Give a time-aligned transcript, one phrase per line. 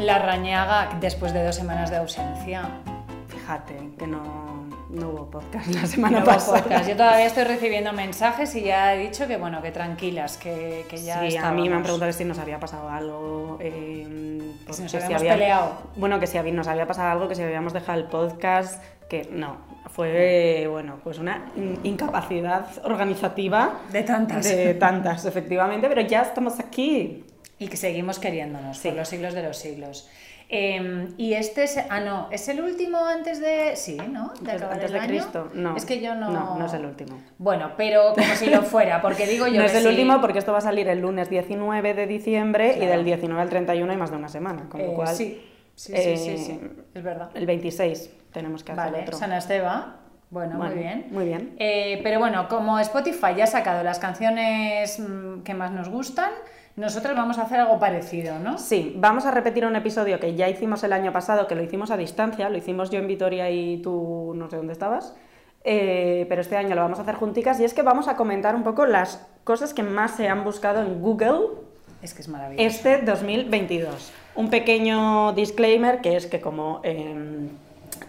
[0.00, 2.62] La Rañaga después de dos semanas de ausencia.
[3.28, 6.62] Fíjate que no, no hubo podcast la semana No hubo pasada.
[6.62, 6.88] podcast.
[6.88, 10.96] Yo todavía estoy recibiendo mensajes y ya he dicho que bueno, que tranquilas, que, que
[10.98, 11.82] ya sí, a mí me han estábamos.
[11.82, 13.58] preguntado si nos había pasado algo.
[13.60, 15.72] eh, Que si nos habíamos peleado.
[15.96, 19.56] Bueno, que si nos había pasado algo, que si habíamos dejado el podcast, que no.
[19.90, 23.80] Fue, bueno, pues una in- incapacidad organizativa.
[23.90, 24.44] De tantas.
[24.44, 27.24] De tantas, efectivamente, pero ya estamos aquí.
[27.60, 28.88] Y que seguimos queriéndonos Sí.
[28.88, 30.08] por los siglos de los siglos.
[30.52, 31.78] Eh, y este es.
[31.90, 33.76] Ah, no, ¿es el último antes de.
[33.76, 34.32] Sí, ¿no?
[34.40, 35.06] De Antes, de año?
[35.08, 35.76] Cristo, no.
[35.76, 36.28] Es que yo no.
[36.32, 37.20] No, no es el último.
[37.38, 39.88] Bueno, pero como si lo fuera, porque digo yo no que es el sí.
[39.88, 43.48] último porque esto va a salir el lunes 19 de diciembre y del 19 al
[43.48, 45.40] 31 hay más de una semana, con lo Eh, cual sí,
[45.76, 46.60] sí, sí, sí, eh, sí,
[46.94, 47.30] es verdad.
[47.34, 49.16] el 26 tenemos que hacer Vale, otro.
[49.18, 49.98] San Esteba.
[50.30, 51.06] Bueno, Bueno, muy bien.
[51.12, 51.54] muy bien.
[51.60, 56.30] Eh, pero bueno, como Spotify ya ha sacado las canciones mm, que más nos gustan,
[56.76, 58.56] nosotros vamos a hacer algo parecido, ¿no?
[58.58, 61.90] Sí, vamos a repetir un episodio que ya hicimos el año pasado, que lo hicimos
[61.90, 65.14] a distancia, lo hicimos yo en Vitoria y tú no sé dónde estabas,
[65.64, 68.54] eh, pero este año lo vamos a hacer junticas y es que vamos a comentar
[68.54, 71.48] un poco las cosas que más se han buscado en Google
[72.02, 72.66] Es que es maravilloso.
[72.66, 74.12] este 2022.
[74.36, 77.48] Un pequeño disclaimer que es que como eh,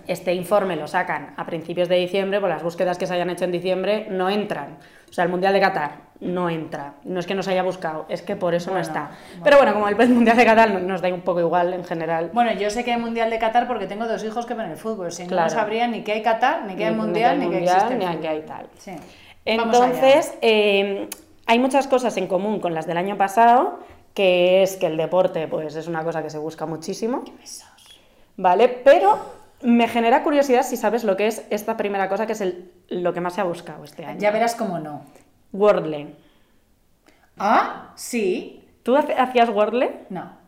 [0.07, 3.43] este informe lo sacan a principios de diciembre, pues las búsquedas que se hayan hecho
[3.43, 4.77] en diciembre no entran.
[5.09, 6.93] O sea, el Mundial de Qatar no entra.
[7.03, 9.01] No es que no se haya buscado, es que por eso Bueno, no está.
[9.31, 9.43] bueno.
[9.43, 12.29] Pero bueno, como el Mundial de Qatar no- nos da un poco igual en general.
[12.33, 14.77] Bueno, yo sé que hay Mundial de Qatar porque tengo dos hijos que ven el
[14.77, 15.11] fútbol.
[15.11, 15.49] Si no, Claro.
[15.49, 17.51] no sabría ni que hay Qatar, ni que hay Ni- ni Mundial, que hay ni
[17.51, 18.67] que Mundial, existe ni que hay tal.
[18.77, 18.91] Sí.
[19.45, 21.09] Entonces, eh,
[21.47, 23.79] hay muchas cosas en común con las del año pasado,
[24.13, 27.23] que es que el deporte pues, es una cosa que se busca muchísimo.
[28.37, 28.69] ¿Vale?
[28.69, 29.17] Pero
[29.61, 33.13] me genera curiosidad si sabes lo que es esta primera cosa, que es el- lo
[33.13, 34.19] que más se ha buscado este año.
[34.19, 35.01] Ya verás cómo no.
[35.53, 36.15] Wordle.
[37.37, 38.63] Ah, sí.
[38.83, 40.05] ¿Tú hacías Wordle?
[40.09, 40.39] No.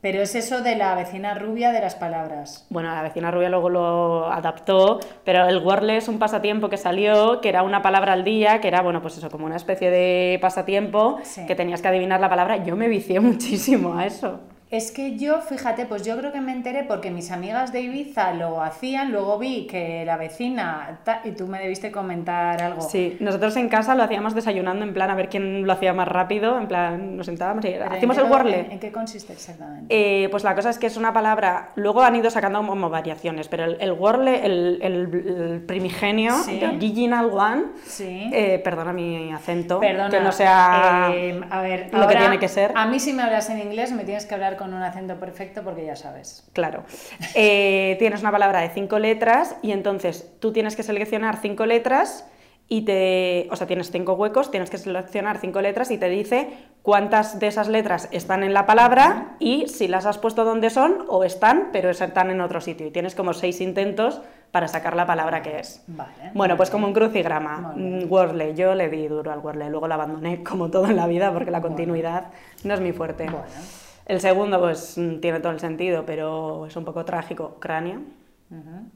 [0.00, 2.66] Pero es eso de la vecina rubia de las palabras.
[2.70, 7.40] Bueno, la vecina rubia luego lo adaptó, pero el Wordle es un pasatiempo que salió,
[7.40, 10.38] que era una palabra al día, que era, bueno, pues eso, como una especie de
[10.40, 11.46] pasatiempo, Sí.
[11.46, 12.56] que tenías que adivinar la palabra.
[12.64, 14.40] Yo me vicié muchísimo a eso.
[14.72, 18.32] Es que yo, fíjate, pues yo creo que me enteré porque mis amigas de Ibiza
[18.32, 22.80] lo hacían, luego vi que la vecina, ta- y tú me debiste comentar algo.
[22.80, 26.08] Sí, nosotros en casa lo hacíamos desayunando, en plan a ver quién lo hacía más
[26.08, 28.60] rápido, en plan nos sentábamos y Pero ¿en hacíamos el Wordle.
[28.60, 29.86] ¿En, en qué consiste exactamente?
[29.90, 33.48] Eh, pues la cosa es que es una palabra, luego han ido sacando como variaciones,
[33.48, 36.56] pero el, el Wordle, el, el- el primigenio, Sí.
[36.60, 38.30] the original one, sí.
[38.32, 42.38] eh, perdona mi acento, Perdona, que no sea eh, a ver, lo que ahora, tiene
[42.38, 42.72] que ser.
[42.74, 45.62] A mí si me hablas en inglés me tienes que hablar con un acento perfecto
[45.62, 46.48] porque ya sabes.
[46.52, 46.84] Claro.
[47.34, 52.26] Eh, tienes una palabra de cinco letras y entonces tú tienes que seleccionar cinco letras
[52.68, 53.48] y te.
[53.50, 56.48] O sea, tienes cinco huecos, tienes que seleccionar cinco letras y te dice
[56.82, 61.04] cuántas de esas letras están en la palabra y si las has puesto donde son
[61.08, 62.86] o están, pero están en otro sitio.
[62.86, 64.22] Y tienes como seis intentos
[64.52, 65.82] para sacar la palabra que es.
[65.86, 66.30] Vale.
[66.32, 66.72] Bueno, pues bien.
[66.72, 67.74] como un crucigrama.
[67.76, 71.06] Mm, Wordle, yo le di duro al Wordle, luego lo abandoné como todo en la
[71.06, 72.28] vida porque la continuidad
[72.64, 73.24] no es mi fuerte.
[73.24, 73.44] Bueno.
[74.06, 77.56] El segundo, pues mm, tiene todo el sentido, pero es un poco trágico.
[77.60, 78.00] Cráneo,
[78.50, 78.86] Ujú.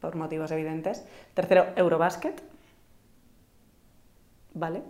[0.00, 1.04] por motivos evidentes.
[1.34, 2.42] Tercero, Eurobasket.
[4.54, 4.82] ¿Vale?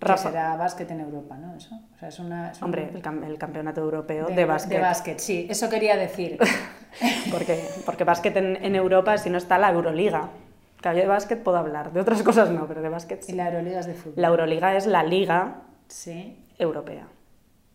[0.00, 0.28] Rafa.
[0.30, 1.54] será básquet en Europa, ¿no?
[1.56, 1.74] Eso.
[1.94, 2.50] O sea, es una.
[2.50, 4.76] es un- Hombre, el, cam- el campeonato europeo de, básquet.
[4.76, 6.38] De básquet, sí, eso quería decir.
[7.32, 10.28] porque, porque básquet en, en Europa, si no está la Euroliga.
[10.82, 13.46] Que yo de básquet puedo hablar, de otras cosas no, pero de básquet y la
[13.48, 14.14] Euroliga es de fútbol.
[14.16, 16.44] La Euroliga es la liga Sí.
[16.58, 17.08] europea.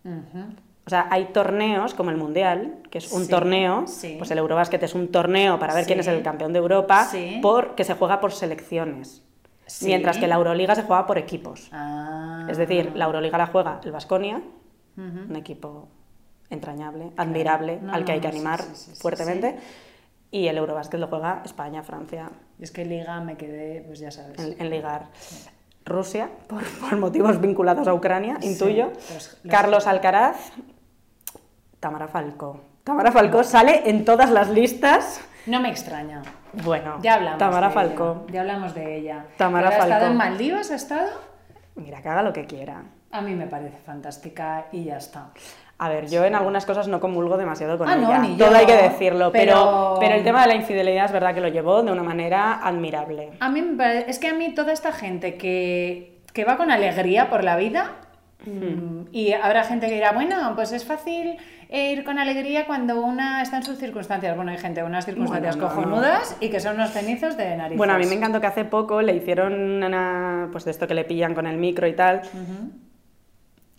[0.05, 0.45] Ujú.
[0.85, 4.15] O sea, hay torneos como el Mundial, que es un Sí, torneo, sí.
[4.17, 7.07] pues el Eurobasket es un torneo para ver quién es el campeón de Europa,
[7.41, 9.23] porque se juega por selecciones.
[9.81, 11.69] Mientras que la Euroliga se juega por equipos.
[11.71, 12.45] Ah.
[12.49, 14.41] Es decir, la Euroliga la juega el Vasconia,
[14.97, 15.87] un equipo
[16.49, 18.61] entrañable, admirable, No, al que hay que animar
[18.99, 19.57] fuertemente.
[20.31, 22.29] Y el Eurobasket lo juega España, Francia,
[22.59, 24.37] Es que Liga me quedé, pues ya sabes.
[24.39, 25.07] en, en ligar.
[25.85, 28.91] Rusia, por, por motivos vinculados a Ucrania, intuyo.
[28.93, 30.37] pues los- Carlos Alcaraz,
[31.83, 32.61] Tamara Falcó.
[32.85, 35.19] Tamara Falcó sale en todas las listas.
[35.47, 36.21] No me extraña.
[36.63, 37.39] Bueno, Ya hablamos.
[37.39, 38.23] Tamara de Falcó.
[38.23, 38.33] Ella.
[38.33, 39.25] Ya hablamos de ella.
[39.35, 40.71] Tamara ¿Ha estado en Maldivas?
[40.71, 41.09] ¿Ha estado?
[41.75, 42.83] Mira, que haga lo que quiera.
[43.11, 45.31] A mí me parece fantástica y ya está.
[45.77, 48.19] A ver, yo en algunas cosas no comulgo demasiado con Ah, no, ella.
[48.19, 49.53] ni Todo yo, hay que decirlo, pero...
[49.53, 52.65] pero- pero el tema de la infidelidad es verdad que lo llevó de una manera
[52.65, 53.31] admirable.
[53.41, 56.71] A mí me parece, es que a mí toda esta gente que, que va con
[56.71, 57.95] alegría por la vida,
[58.45, 61.37] mm, y habrá gente que dirá, bueno, pues es fácil
[61.73, 64.35] eh, ir con alegría cuando una está en sus circunstancias.
[64.35, 65.81] Bueno, hay gente en unas circunstancias Bueno, no, no.
[65.83, 67.77] cojonudas y que son unos cenizos de narices.
[67.77, 70.93] Bueno, a mí me encantó que hace poco le hicieron una, pues de esto que
[70.93, 72.21] le pillan con el micro y tal.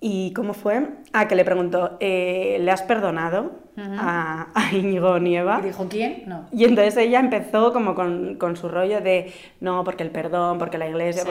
[0.00, 0.86] ¿Y cómo fue?
[1.14, 5.60] Ah, que le preguntó, eh, ¿le has perdonado a, a Íñigo Nieva?
[5.62, 6.24] Y dijo, ¿quién?
[6.26, 6.46] No.
[6.52, 10.76] Y entonces ella empezó como con, con su rollo de, no, porque el perdón, porque
[10.76, 11.30] la iglesia, Sí.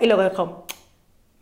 [0.00, 0.66] y luego dijo,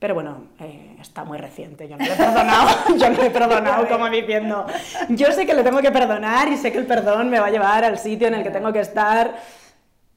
[0.01, 3.31] pero bueno, eh, está muy reciente, yo no le he perdonado, yo no le he
[3.31, 4.67] perdonado, como diciendo,
[5.11, 7.51] yo sé que le tengo que perdonar y sé que el perdón me va a
[7.51, 9.35] llevar al sitio en el que tengo que estar.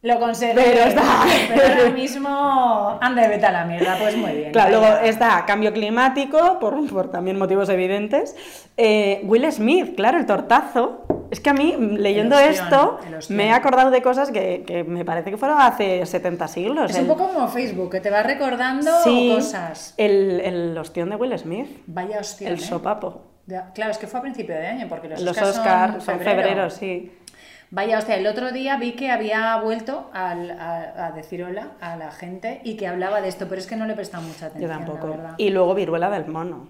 [0.04, 0.52] Lo conseguí.
[0.54, 4.52] Pero está- Pero ahora mismo, anda, vete a la mierda, pues muy bien.
[4.52, 8.36] Claro, luego está cambio climático, por, por también motivos evidentes.
[8.78, 11.06] Eh, Will Smith, claro, el tortazo.
[11.32, 14.64] Es que a mí, mm, leyendo ostión, esto, el me he acordado de cosas que,
[14.68, 16.92] que me parece que fueron hace 70 siglos.
[16.92, 19.94] Es El- un poco como Facebook, que te va recordando Sí, cosas.
[19.98, 22.50] El, el ostión de Will Smith, Vaya hostia.
[22.50, 23.22] el sopapo.
[23.74, 26.18] Claro, es que fue a principio de año, porque los, Los Oscars Oscar son son
[26.20, 26.42] febrero.
[26.42, 27.12] febrero, sí.
[27.76, 31.98] Vaya, hostia, el otro día vi que había vuelto al- a, a decir hola a
[31.98, 34.42] la gente y que hablaba de esto, pero es que no le he prestado mucha
[34.42, 35.08] Yo atención, tampoco.
[35.08, 35.36] la verdad.
[35.40, 36.68] Y luego viruela del mono,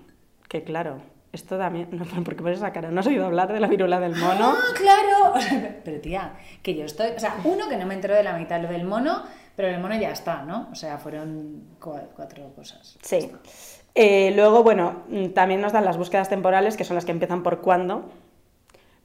[0.48, 1.00] que claro,
[1.34, 1.90] esto también...
[2.16, 2.90] No, ¿Por qué pones esa cara?
[2.90, 4.54] ¿No has oído hablar de la viruela del mono?
[4.56, 5.34] ¡Ah, claro!
[5.36, 7.10] O sea, pero tía, que yo estoy...
[7.18, 9.24] O sea, uno que no me entero de la mitad, lo del mono,
[9.58, 10.70] pero el mono ya está, ¿no?
[10.72, 12.98] O sea, fueron cua- cuatro cosas.
[13.02, 13.30] Sí.
[13.94, 17.44] Eh, luego, bueno, mm, también nos dan las búsquedas temporales, que son las que empiezan
[17.44, 18.10] por cuándo.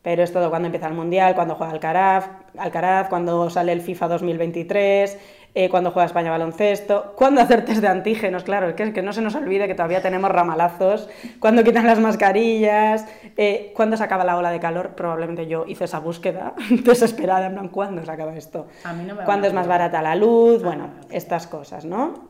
[0.03, 4.09] Pero es todo cuando empieza el Mundial, cuando juega Alcaraz, Alcaraz cuando sale el FIFA
[4.09, 5.19] 2023,
[5.55, 9.13] eh, cuando juega España baloncesto, cuando hacer test de antígenos, claro, es que, que no
[9.13, 11.09] se nos olvide que todavía tenemos ramalazos,
[11.41, 13.07] cuando quitan las mascarillas,
[13.37, 17.55] eh, cuando se acaba la ola de calor, probablemente yo hice esa búsqueda desesperada, en
[17.55, 18.69] plan, ¿cuándo se acaba esto?
[18.85, 20.61] A mí no me va ¿Cuándo es más barata la luz?
[20.63, 21.09] Ah, Bueno, no, no.
[21.11, 22.29] estas cosas, ¿no?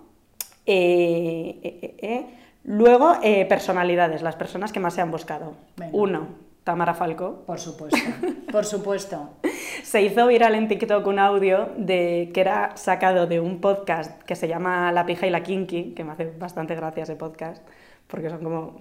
[0.65, 2.27] Eh.
[2.65, 3.15] Luego,
[3.49, 5.55] personalidades, las personas que más se han buscado.
[5.77, 5.91] Venga.
[5.97, 6.29] Uno,
[6.69, 7.45] Tamara Falco.
[7.47, 7.99] Por supuesto,
[8.53, 9.31] por supuesto.
[9.85, 14.37] Se hizo viral en TikTok un audio de, que era sacado de un podcast que
[14.37, 17.67] se llama La pija y la kinky, que me hace bastante gracia ese podcast,
[18.07, 18.77] porque son como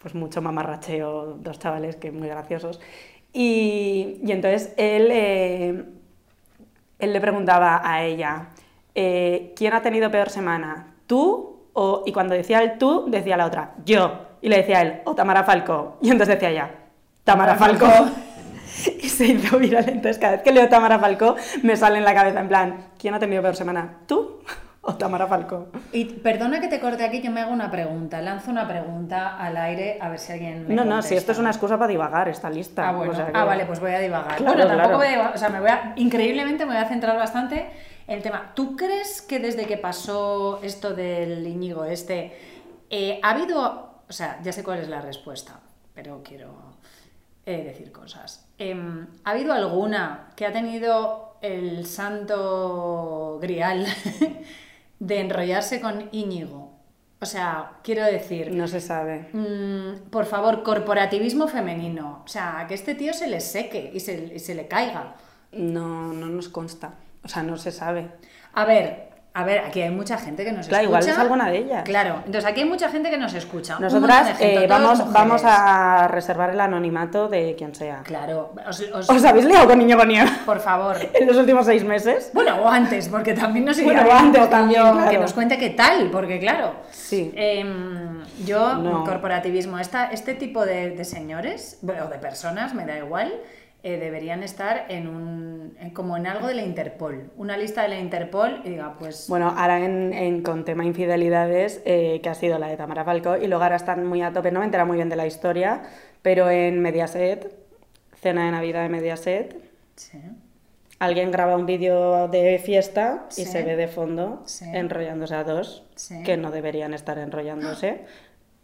[0.00, 2.80] pues mucho mamarracheo, dos chavales que muy graciosos.
[3.34, 5.84] Y, y entonces él, eh,
[6.98, 8.48] él le preguntaba a ella,
[8.94, 10.94] eh, ¿quién ha tenido peor semana?
[11.06, 11.66] ¿Tú?
[11.74, 14.22] O, y cuando decía el tú, decía la otra, yo.
[14.40, 15.98] Y le decía él, o Tamara Falco.
[16.00, 16.85] Y entonces decía ella,
[17.26, 17.86] Tamara Falco.
[19.02, 19.88] Y se hizo viral.
[19.88, 23.14] Entonces, cada vez que leo Tamara Falcó, me sale en la cabeza en plan, ¿quién
[23.14, 24.00] ha tenido peor semana?
[24.06, 24.40] ¿Tú
[24.82, 25.68] o Tamara Falcó?
[25.92, 29.56] Y perdona que te corte aquí, yo me hago una pregunta, lanzo una pregunta al
[29.56, 32.28] aire a ver si alguien me No, no, si esto es una excusa para divagar,
[32.28, 32.88] esta lista.
[32.88, 33.12] Ah, bueno.
[33.12, 34.36] O sea que- Ah, vale, pues voy a divagar.
[34.36, 34.96] Claro, bueno, tampoco claro.
[34.98, 37.66] voy a divagar, o sea, me voy a, increíblemente me voy a centrar bastante
[38.06, 38.52] en el tema.
[38.54, 42.36] ¿Tú crees que desde que pasó esto del Íñigo este,
[42.90, 45.60] eh, ha habido, o sea, ya sé cuál es la respuesta,
[45.94, 46.65] pero quiero
[47.46, 48.46] eh, decir cosas.
[48.58, 53.86] Em, ¿Ha habido alguna que ha tenido el santo grial
[54.98, 56.72] de enrollarse con Íñigo?
[57.20, 59.30] O sea, quiero decir, No se sabe.
[59.32, 62.22] Mm, por favor, corporativismo femenino.
[62.24, 65.14] O sea, que este tío se le seque y se, y se le caiga.
[65.52, 66.94] No, no nos consta.
[67.24, 68.10] O sea, no se sabe.
[68.52, 71.00] A ver, a ver, aquí hay mucha gente que nos Claro, escucha.
[71.02, 71.82] igual es alguna de ellas.
[71.84, 73.78] Claro, entonces aquí hay mucha gente que nos escucha.
[73.78, 78.00] Nosotras gente, eh, vamos, vamos a reservar el anonimato de quien sea.
[78.02, 80.96] Claro, os- os- ¿Os habéis liado con Niño Nieva por favor.
[81.14, 82.30] en los últimos seis meses?
[82.32, 85.10] Bueno, o antes, porque también nos Bueno, o antes poquillo también, claro.
[85.10, 86.72] que nos cuente qué tal, porque claro.
[86.90, 87.30] Sí.
[87.36, 89.04] em, yo, No.
[89.04, 93.32] corporativismo, esta, este tipo de, de señores, o de personas, me da igual,
[93.86, 97.88] eh, deberían estar en un, en- como en algo de la Interpol, una lista de
[97.88, 102.34] la Interpol y diga, pues, Bueno, ahora en, en- con tema infidelidades, eh, que ha
[102.34, 104.84] sido la de Tamara Falco, y luego ahora están muy a tope, no me entera
[104.84, 105.82] muy bien de la historia,
[106.20, 107.54] pero en Mediaset,
[108.20, 109.56] cena de Navidad de Mediaset,
[109.94, 110.18] sí.
[110.98, 113.44] alguien graba un vídeo de fiesta y Sí.
[113.44, 114.64] se ve de fondo Sí.
[114.72, 115.84] enrollándose a dos
[116.24, 118.00] que no deberían estar enrollándose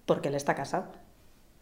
[0.04, 0.86] porque él está casado.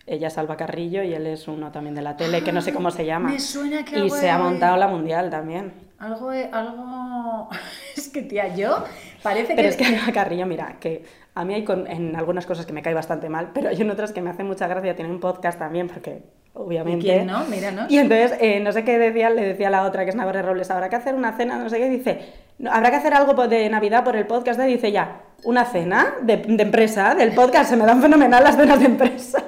[0.07, 2.73] Ella es Alba Carrillo y él es uno también de la tele, que no sé
[2.73, 3.31] cómo se llama.
[3.31, 5.73] me suena que y se ha montado la mundial también.
[5.99, 7.49] algo, de- algo,
[7.97, 8.85] es que tía, yo
[9.23, 9.69] parece Pero que...
[9.69, 11.05] es que Alba Carrillo, mira, que
[11.35, 13.91] a mí hay con- en algunas cosas que me cae bastante mal, pero hay en
[13.91, 14.97] otras que me hacen mucha gracia.
[14.97, 16.23] Tiene un podcast también, porque
[16.55, 17.05] obviamente...
[17.07, 17.45] ¿Quién no?
[17.45, 17.91] Míranos.
[17.91, 20.43] Y entonces, eh, no sé qué decía, le decía a la otra, que es Navarre
[20.43, 23.47] Robles, habrá que hacer una cena, no sé qué, dice, "No, habrá que hacer algo
[23.47, 24.67] de Navidad por el podcast, de-".
[24.67, 28.81] dice ya, una cena de, de empresa, del podcast, se me dan fenomenal las cenas
[28.81, 29.45] de empresa.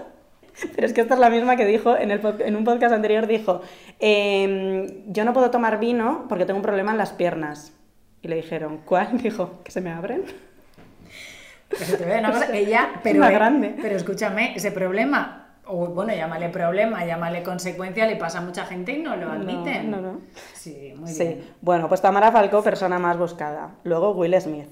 [0.75, 3.27] Pero es que esta es la misma que dijo en, el, en un podcast anterior,
[3.27, 3.61] dijo,
[4.01, 7.73] "Em, yo no puedo tomar vino porque tengo un problema en las piernas.
[8.21, 9.19] Y le dijeron, ¿cuál?
[9.23, 10.23] Dijo, que se me abren.
[11.69, 13.75] Pero te voy a decir una cosa, ella, pero, una eh, grande.
[13.81, 18.93] pero escúchame, ese problema, o bueno, llámale problema, llámale consecuencia, le pasa a mucha gente
[18.93, 19.91] y no lo admiten.
[19.91, 20.21] No, no, no.
[20.53, 21.45] Sí, muy Sí, bien.
[21.63, 23.71] bueno, pues Tamara Falcó, persona más buscada.
[23.85, 24.69] Luego Will Smith.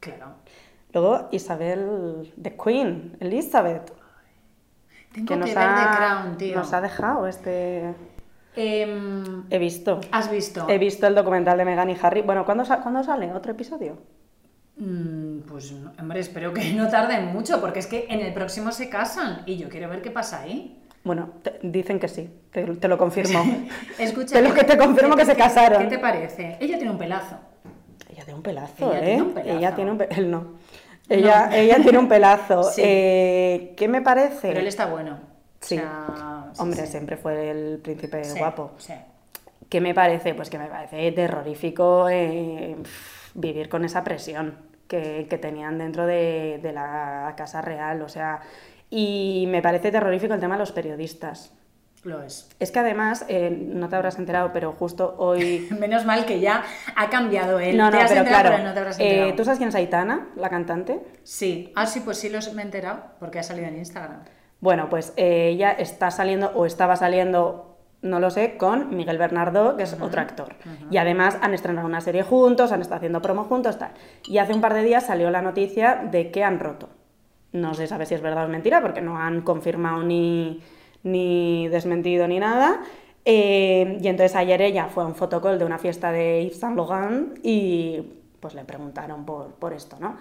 [0.00, 0.34] Claro.
[0.92, 3.90] Luego Isabel, The Queen, Elizabeth.
[5.14, 6.56] Tengo que que, nos ver ha, The Crown, tío.
[6.56, 7.94] Nos ha dejado este...
[8.56, 10.00] Em, He visto.
[10.12, 10.66] ¿Has visto?
[10.68, 12.22] He visto el documental de Meghan y Harry.
[12.22, 13.32] Bueno, ¿cuándo, sa- ¿cuándo sale?
[13.32, 13.98] ¿Otro episodio?
[14.76, 18.88] Mm, Pues, hombre, espero que no tarden mucho, porque es que en el próximo se
[18.88, 20.80] casan y yo quiero ver qué pasa ahí.
[21.04, 23.44] Bueno, te- dicen que sí, te, te lo confirmo.
[23.98, 25.82] Escucha, Te lo ¿qué que te confirmo que se casaron.
[25.82, 26.56] ¿Qué te parece?
[26.60, 27.36] Ella tiene un pelazo.
[28.08, 29.04] Ella tiene un pelazo, Ella ¿eh?
[29.06, 29.58] tiene un pelazo.
[29.58, 30.46] Ella tiene un pe- Él no.
[31.08, 32.62] Ella, ella tiene un pelazo.
[32.72, 32.82] Sí.
[32.84, 34.48] Eh, ¿Qué me parece?
[34.48, 35.18] Pero él está bueno.
[35.60, 35.76] Sí.
[35.76, 36.92] O sea, sí, Hombre, sí.
[36.92, 38.72] siempre fue el príncipe guapo.
[38.78, 38.94] sí.
[39.68, 40.34] ¿Qué me parece?
[40.34, 42.76] Pues que me parece terrorífico eh,
[43.34, 44.56] vivir con esa presión
[44.86, 48.02] que, que tenían dentro de, de la Casa Real.
[48.02, 48.40] O sea,
[48.90, 51.52] y me parece terrorífico el tema de los periodistas.
[52.04, 52.48] Lo es.
[52.60, 55.66] Es que además, eh, no te habrás enterado, pero justo hoy...
[55.78, 56.62] Menos mal que ya
[56.94, 57.76] ha cambiado él.
[57.78, 58.50] No, Te no, has pero claro.
[58.50, 59.36] pero no te habrás eh, enterado.
[59.36, 61.00] ¿Tú sabes quién es Aitana, la cantante?
[61.22, 61.72] Sí.
[61.74, 64.20] Ah, sí, pues sí los me he enterado, porque ha salido en Instagram.
[64.60, 69.76] Bueno, pues eh, ella está saliendo o estaba saliendo, no lo sé, con Miguel Bernardo,
[69.76, 70.56] que es otro actor.
[70.90, 73.92] Y además han estrenado una serie juntos, han estado haciendo promo juntos, tal.
[74.26, 76.90] Y hace un par de días salió la noticia de que han roto.
[77.52, 80.62] No se sabe si es verdad o mentira, porque no han confirmado ni,
[81.04, 82.82] ni desmentido ni nada.
[83.24, 86.76] Eh, y entonces ayer ella fue a un fotocall de una fiesta de Yves Saint
[86.76, 88.02] Laurent y
[88.40, 90.16] pues le preguntaron por, por esto, ¿no?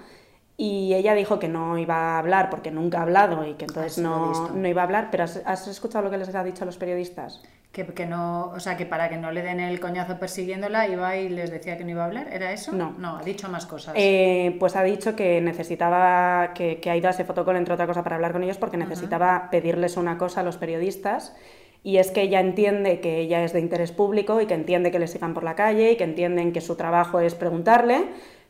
[0.55, 3.97] Y ella dijo que no iba a hablar porque nunca ha hablado y que entonces
[3.97, 5.07] Ah, no, no iba a hablar.
[5.09, 7.41] Pero ¿has, has escuchado lo que les ha dicho a los periodistas?
[7.71, 11.17] Que, que no, o sea, que para que no le den el coñazo persiguiéndola, iba
[11.17, 12.27] y les decía que no iba a hablar.
[12.31, 12.71] ¿Era eso?
[12.71, 12.93] No.
[12.99, 13.95] No, ha dicho más cosas.
[13.97, 17.87] Eh, pues ha dicho que necesitaba, que, que ha ido a ese fotocall, entre otra
[17.87, 21.35] cosa, para hablar con ellos porque necesitaba pedirles una cosa a los periodistas.
[21.81, 24.99] Y es que ella entiende que ella es de interés público y que entiende que
[24.99, 28.05] le sigan por la calle y que entienden que su trabajo es preguntarle,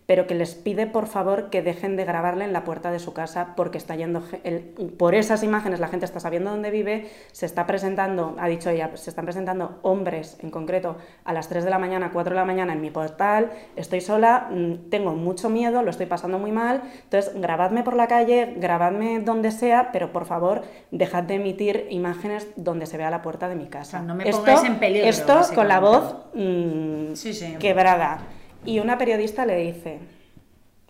[0.05, 3.13] pero que les pide por favor que dejen de grabarle en la puerta de su
[3.13, 4.61] casa porque está yendo el-
[4.97, 8.91] por esas imágenes la gente está sabiendo dónde vive, se está presentando, ha dicho ella,
[8.95, 12.45] se están presentando hombres en concreto a las 3 de la mañana, 4 de la
[12.45, 16.81] mañana en mi portal, estoy sola, mm, tengo mucho miedo, lo estoy pasando muy mal,
[17.03, 22.47] entonces grabadme por la calle, grabadme donde sea, pero por favor dejad de emitir imágenes
[22.55, 23.97] donde se vea la puerta de mi casa.
[23.97, 27.55] O sea, no me pongáis en peligro, Esto con la voz mm, Sí, sí.
[27.59, 28.19] quebrada.
[28.65, 29.99] Y una periodista le dice,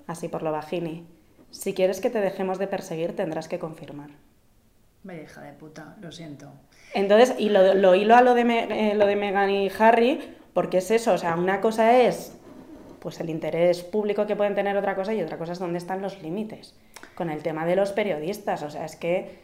[0.08, 1.06] así por lo bajini,
[1.51, 4.10] si quieres que te dejemos de perseguir tendrás que confirmar.
[5.03, 6.51] Vaya hija de puta, lo siento.
[6.94, 10.20] Entonces, y lo, lo hilo a lo de, Me- eh, lo de Meghan y Harry,
[10.53, 12.38] porque es eso, o sea, una cosa es
[13.00, 16.01] pues el interés público que pueden tener otra cosa y otra cosa es dónde están
[16.01, 16.74] los límites.
[17.15, 19.39] Con el tema de los periodistas, o sea, es que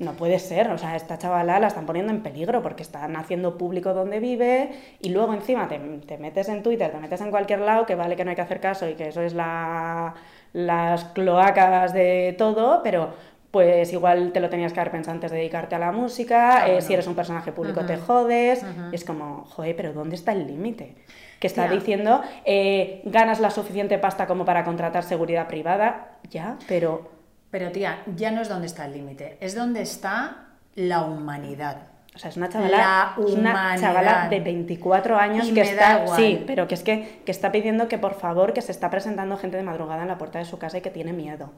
[0.00, 3.58] no puede ser, o sea, esta chavala la están poniendo en peligro porque están haciendo
[3.58, 7.60] público donde vive y luego encima te, te metes en Twitter, te metes en cualquier
[7.60, 10.14] lado, que vale que no hay que hacer caso y que eso es la,
[10.54, 13.10] las cloacas de todo, pero
[13.50, 16.68] pues igual te lo tenías que haber pensado antes de dedicarte a la música, Ah,
[16.70, 20.32] eh, si eres un personaje público te jodes, y es como, joder, pero ¿dónde está
[20.32, 20.94] el límite?
[21.40, 27.19] Que está diciendo, eh, ganas la suficiente pasta como para contratar seguridad privada, ya, pero...
[27.50, 31.90] Pero tía, ya no es donde está el límite, es donde está la humanidad.
[32.14, 36.42] O sea, es una chavala, es una chavala de 24 años Y que está, sí,
[36.46, 39.56] pero que es que, que está pidiendo que por favor, que se está presentando gente
[39.56, 41.52] de madrugada en la puerta de su casa y que tiene miedo.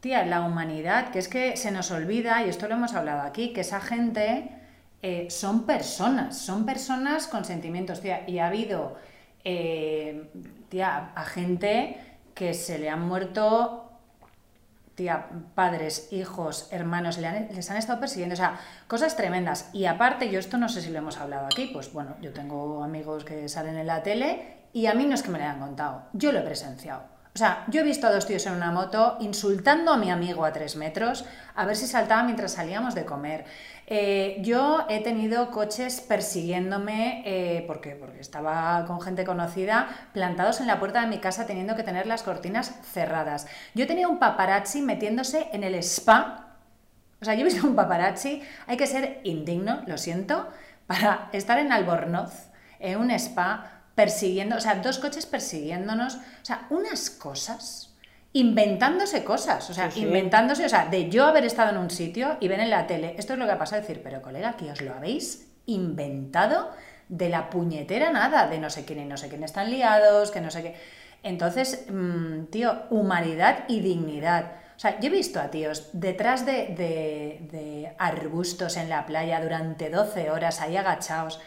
[0.00, 3.54] Tía, la humanidad, que es que se nos olvida, y esto lo hemos hablado aquí,
[3.54, 4.50] que esa gente
[5.00, 8.96] eh, son personas, son personas con sentimientos, tía, y ha habido,
[9.44, 10.30] eh,
[10.68, 11.96] tía, a gente
[12.34, 13.83] que se le han muerto,
[14.94, 19.70] tía, padres, hijos, hermanos, les han estado persiguiendo, o sea, cosas tremendas.
[19.72, 22.82] Y aparte, yo esto no sé si lo hemos hablado aquí, pues bueno, yo tengo
[22.82, 25.60] amigos que salen en la tele y a mí no es que me lo hayan
[25.60, 27.13] contado, yo lo he presenciado.
[27.34, 30.44] O sea, yo he visto a dos tíos en una moto insultando a mi amigo
[30.44, 31.24] a tres metros
[31.56, 33.44] a ver si saltaba mientras salíamos de comer.
[33.88, 40.78] Eh, yo he tenido coches persiguiéndome eh, porque, estaba con gente conocida plantados en la
[40.78, 43.48] puerta de mi casa teniendo que tener las cortinas cerradas.
[43.74, 46.44] Yo tenía un paparazzi metiéndose en el spa
[47.20, 50.46] o sea, yo he visto un paparazzi, hay que ser indigno, lo siento,
[50.86, 56.66] para estar en Albornoz, en un spa, persiguiendo, o sea, dos coches persiguiéndonos, o sea,
[56.70, 57.94] unas cosas,
[58.32, 60.06] inventándose cosas, o sea, Sí, sí.
[60.06, 63.14] inventándose, o sea, de yo haber estado en un sitio y ver en la tele,
[63.18, 66.70] esto es lo que ha pasado, decir, pero colega, que os lo habéis inventado
[67.08, 70.40] de la puñetera nada, de no sé quién y no sé quién están liados, que
[70.40, 70.74] no sé qué.
[71.22, 74.52] Entonces, mm, tío, humanidad y dignidad.
[74.76, 79.40] O sea, yo he visto a tíos detrás de, de- de arbustos en la playa
[79.40, 81.40] durante 12 horas ahí agachados.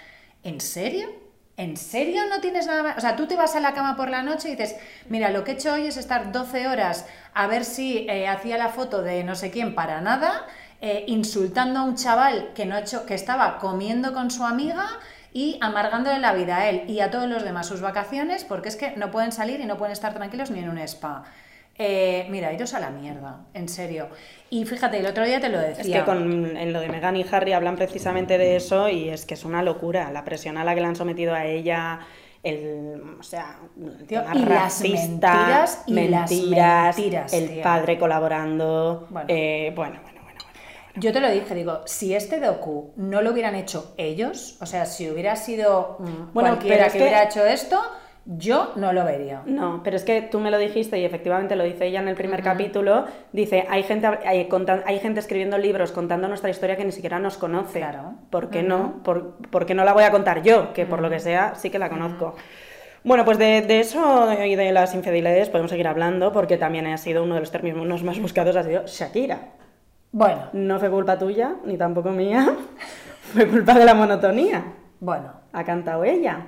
[0.44, 1.10] ¿En serio?
[1.58, 2.98] ¿En serio no tienes nada más?
[2.98, 4.76] O sea, tú te vas a la cama por la noche y dices,
[5.10, 8.60] mira, lo que he hecho hoy es estar 12 horas a ver si eh, hacía
[8.60, 10.46] la foto de no sé quién para nada
[10.82, 14.86] eh, insultando a un chaval que, no ha hecho, que estaba comiendo con su amiga
[15.34, 18.76] y amargándole la vida a él y a todos los demás sus vacaciones porque es
[18.76, 21.24] que no pueden salir y no pueden estar tranquilos ni en un spa.
[21.80, 24.10] Eh, mira, iros a la mierda, en serio.
[24.50, 25.82] Y fíjate, el otro día te lo decía.
[25.82, 29.26] Es que con, en lo de Meghan y Harry hablan precisamente de eso y es
[29.26, 32.00] que es una locura la presión a la que le han sometido a ella,
[32.42, 37.64] el, o sea, el Tío, y las mentiras, y las mentiras, mentiras, el tío.
[37.64, 39.28] padre colaborando, Bueno.
[39.30, 40.62] eh, bueno, bueno, bueno, bueno.
[40.96, 44.86] Yo te lo dije, digo, si este docu no lo hubieran hecho ellos, o sea,
[44.86, 47.82] si hubiera sido mm, Bueno, cualquiera pero que, es que- hubiera hecho esto,
[48.30, 49.42] yo no lo vería.
[49.46, 52.16] No, pero es que tú me lo dijiste y efectivamente lo dice ella en el
[52.16, 53.06] primer capítulo.
[53.32, 57.20] Dice, hay gente, hay, contan- hay gente escribiendo libros contando nuestra historia que ni siquiera
[57.20, 57.80] nos conoce.
[57.80, 58.16] Claro.
[58.30, 59.02] ¿Por qué no?
[59.04, 60.74] ¿Por, por qué no la voy a contar yo?
[60.74, 62.36] Que por lo que sea sí que la conozco.
[63.04, 66.98] Bueno, pues de, de eso y de las infidelidades podemos seguir hablando porque también ha
[66.98, 69.40] sido uno de los términos más buscados, ha sido Shakira.
[70.12, 72.56] Bueno, No fue culpa tuya, ni tampoco mía,
[73.34, 74.64] fue culpa de la monotonía.
[75.00, 75.32] bueno.
[75.54, 76.48] Ha cantado ella.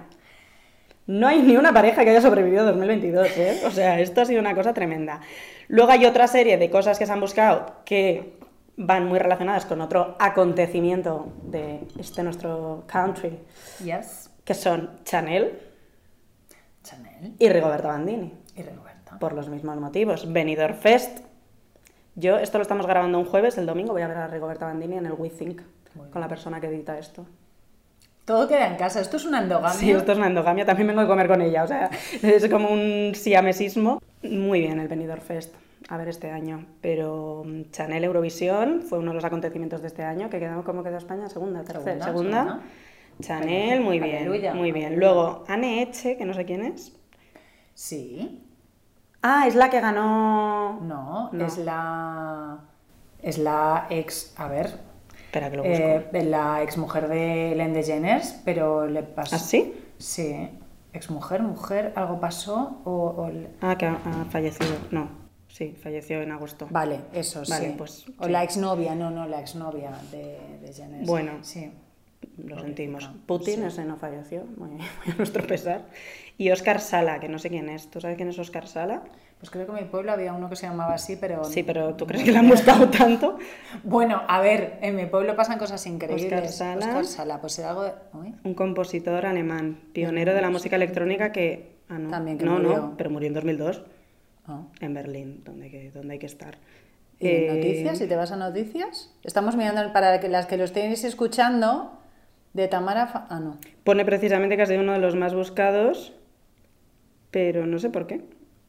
[1.10, 3.62] No hay ni una pareja que haya sobrevivido a 2022, ¿eh?
[3.66, 5.22] O sea, esto ha sido una cosa tremenda.
[5.68, 8.38] Luego hay otra serie de cosas que se han buscado que
[8.78, 13.40] van muy relacionadas con otro acontecimiento de este nuestro country,
[13.84, 14.30] Yes.
[14.46, 15.60] que son Chanel
[16.84, 19.18] Chanel y Rigoberta Bandini, y Roberta.
[19.20, 20.32] por los mismos motivos.
[20.32, 21.22] Benidorm Fest.
[22.14, 24.98] Yo, esto lo estamos grabando un jueves, el domingo voy a ver a Rigoberta Bandini
[24.98, 25.62] en el We Think,
[26.12, 27.26] con la persona que edita esto.
[28.30, 29.02] Todo queda en casa.
[29.02, 29.74] Esto es una endogamia.
[29.74, 31.90] Sí, esto es una endogamia, también vengo a comer con ella, o sea,
[32.22, 34.00] es como un siamesismo.
[34.22, 35.56] Muy bien el Benidorm Fest,
[35.88, 40.04] a ver este año, pero mm, Chanel Eurovisión fue uno de los acontecimientos de este
[40.04, 41.28] año, que quedó, ¿cómo quedó España?
[41.28, 42.44] Segunda, tercera, Segunda, segunda.
[42.44, 42.64] segunda.
[43.20, 44.86] Chanel, muy bien, Aleluya, muy bien.
[44.94, 45.08] aleluya.
[45.12, 46.96] Luego, Anne Eche, que no sé quién es.
[47.74, 48.46] Sí.
[49.24, 50.80] Ah, es la que ganó...
[50.82, 51.46] No, No.
[51.48, 52.60] es la.
[53.24, 54.36] Es la ex.
[54.38, 54.88] A ver.
[55.30, 55.78] Espera que lo busco.
[55.84, 59.36] eh, la ex mujer de Ellen DeGeneres, pero le pasó.
[59.36, 59.76] ¿Ah, sí?
[60.00, 60.50] Sí.
[60.92, 63.30] Ex mujer, algo pasó o.
[63.62, 64.72] Ah, que ha, ha fallecido.
[64.90, 65.08] No,
[65.48, 66.66] sí, falleció en agosto.
[66.72, 67.76] Vale, eso Vale, sí.
[67.78, 68.32] pues, o sí.
[68.32, 71.06] la exnovia, no, no, la exnovia de, de Jenner.
[71.06, 71.34] Bueno.
[71.44, 71.72] Sí.
[72.38, 73.08] Lo sentimos.
[73.28, 73.64] Putin, sí.
[73.68, 74.82] ese no falleció, muy, muy
[75.14, 75.86] a nuestro pesar.
[76.40, 77.92] Y Oscar Sala, que no sé quién es.
[77.92, 79.04] ¿Tú sabes quién es Oscar Sala?
[79.40, 81.46] Pues creo que en mi pueblo había uno que se llamaba así, pero.
[81.46, 83.38] Sí, pero ¿tú crees que le han buscado tanto?
[83.86, 86.26] Bueno, a ver, en mi pueblo pasan cosas increíbles.
[86.26, 86.86] Oscar Sala.
[86.88, 87.94] Oscar Sala, pues era algo de.
[88.14, 91.78] Uy, Un compositor alemán, pionero de la música electrónica que...
[91.88, 92.10] Ah, no.
[92.10, 92.78] También que no, murió.
[92.78, 93.82] no, pero murió en 2002
[94.48, 94.62] ah.
[94.82, 96.58] en Berlín, donde hay que, donde hay que estar.
[97.18, 97.98] ¿Y Eh, noticias?
[97.98, 99.10] ¿Si te vas a noticias?
[99.24, 101.98] Estamos mirando para que las que lo estéis escuchando
[102.54, 103.08] de Tamara.
[103.08, 103.58] Fa- Ah, no.
[103.86, 106.14] Pone precisamente que ha sido uno de los más buscados,
[107.32, 108.22] pero no sé por qué.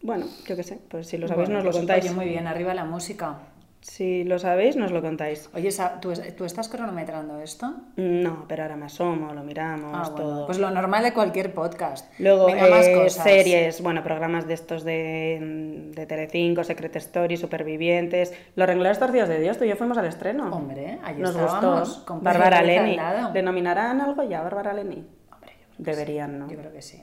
[0.02, 2.04] Bueno, yo qué sé, pues si lo sabéis Bueno, nos lo pues, contáis.
[2.06, 3.38] Oye, muy bien, arriba la música.
[3.82, 5.48] Si lo sabéis nos lo contáis.
[5.54, 5.70] Oye,
[6.02, 7.74] ¿tú, ¿tú estás cronometrando esto?
[7.96, 10.46] No, pero ahora me asomo, lo miramos, Ah, bueno, todo.
[10.46, 12.12] pues lo normal de cualquier podcast.
[12.18, 13.24] Luego, Venga, más eh, cosas.
[13.24, 18.34] series, bueno, programas de estos de, de Telecinco, Secret Story, Supervivientes.
[18.54, 20.50] Los Renglones Torcidos de Dios, tú y yo fuimos al estreno.
[20.54, 22.04] Hombre, allí Nos gustó.
[22.04, 22.98] con Bárbara Leni.
[23.32, 25.06] ¿Le nominarán algo ya, Bárbara Leni?
[25.32, 26.36] Hombre, yo creo que Deberían, sí.
[26.38, 26.50] ¿no?
[26.50, 27.02] Yo creo que sí.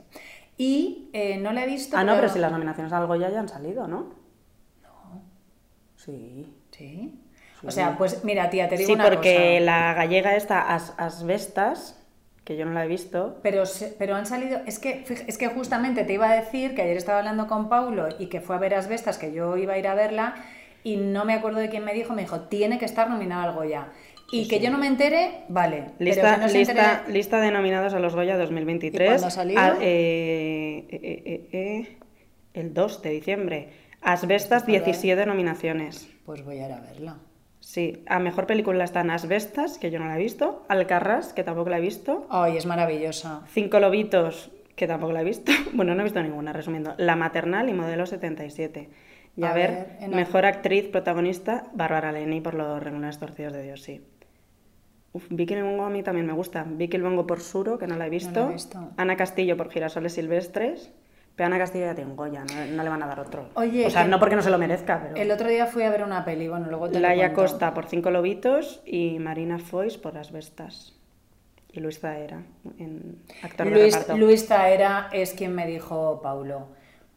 [0.57, 1.95] Y eh, no la he visto.
[1.97, 4.15] Ah, no, pero si las nominaciones a algo ya ya han salido, ¿no?
[4.81, 5.21] No.
[5.95, 6.53] Sí.
[6.71, 7.19] ¿Sí?
[7.65, 9.65] O sea, pues mira, tía, te digo Sí, una porque cosa.
[9.65, 11.99] la gallega esta, As- Asbestas,
[12.43, 13.63] que yo no la he visto, Pero,
[13.97, 17.19] pero han salido, es que, es que justamente te iba a decir que ayer estaba
[17.19, 19.95] hablando con Paulo y que fue a ver Asbestas, que yo iba a ir a
[19.95, 20.35] verla
[20.83, 23.55] y no me acuerdo de quién me dijo, me dijo, tiene que estar nominado al
[23.55, 23.87] Goya.
[24.31, 25.91] Y que yo no me entere, vale.
[25.99, 26.73] Lista, que no se lista,
[27.05, 29.01] entere- lista de nominados a los Goya 2023.
[29.01, 29.61] ¿Y cuándo ha salido?
[29.61, 31.97] Ah, eh, eh, eh,
[32.53, 33.69] el 2 de diciembre.
[34.01, 36.09] Asbestas, 17 nominaciones.
[36.25, 37.17] Pues voy a ir a verla.
[37.59, 40.65] Sí, a mejor película están Asbestas, que yo no la he visto.
[40.69, 42.27] Alcarrás, que tampoco la he visto.
[42.29, 43.41] Ay, es maravillosa.
[43.51, 45.51] Cinco Lobitos, que tampoco la he visto.
[45.73, 46.93] Bueno, no he visto ninguna, resumiendo.
[46.97, 48.89] La Maternal y Modelo 77.
[49.35, 53.81] Y a, A ver, mejor actriz protagonista, Bárbara Leni por los renglones torcidos de Dios,
[53.83, 54.01] sí.
[55.17, 56.63] Uf, Vicky el Bongo a mí también me gusta.
[56.67, 58.49] Vicky el Bongo por Suro, que no la he visto.
[58.49, 58.89] he visto.
[58.97, 60.91] Ana Castillo por Girasoles Silvestres.
[61.35, 63.49] Pero Ana Castillo ya tiene un Goya, no, no le van a dar otro.
[63.53, 65.15] Oye, o sea, no porque no se lo merezca, pero...
[65.17, 67.31] El otro día fui a ver una peli, bueno, luego te Laia.
[67.33, 70.95] Costa por Cinco Lobitos y Marina Foix por Asbestas.
[71.71, 72.41] Y Luis Zaera,
[72.79, 74.17] en actor de Luis, reparto.
[74.17, 76.69] Luis Taera es quien me dijo Paulo.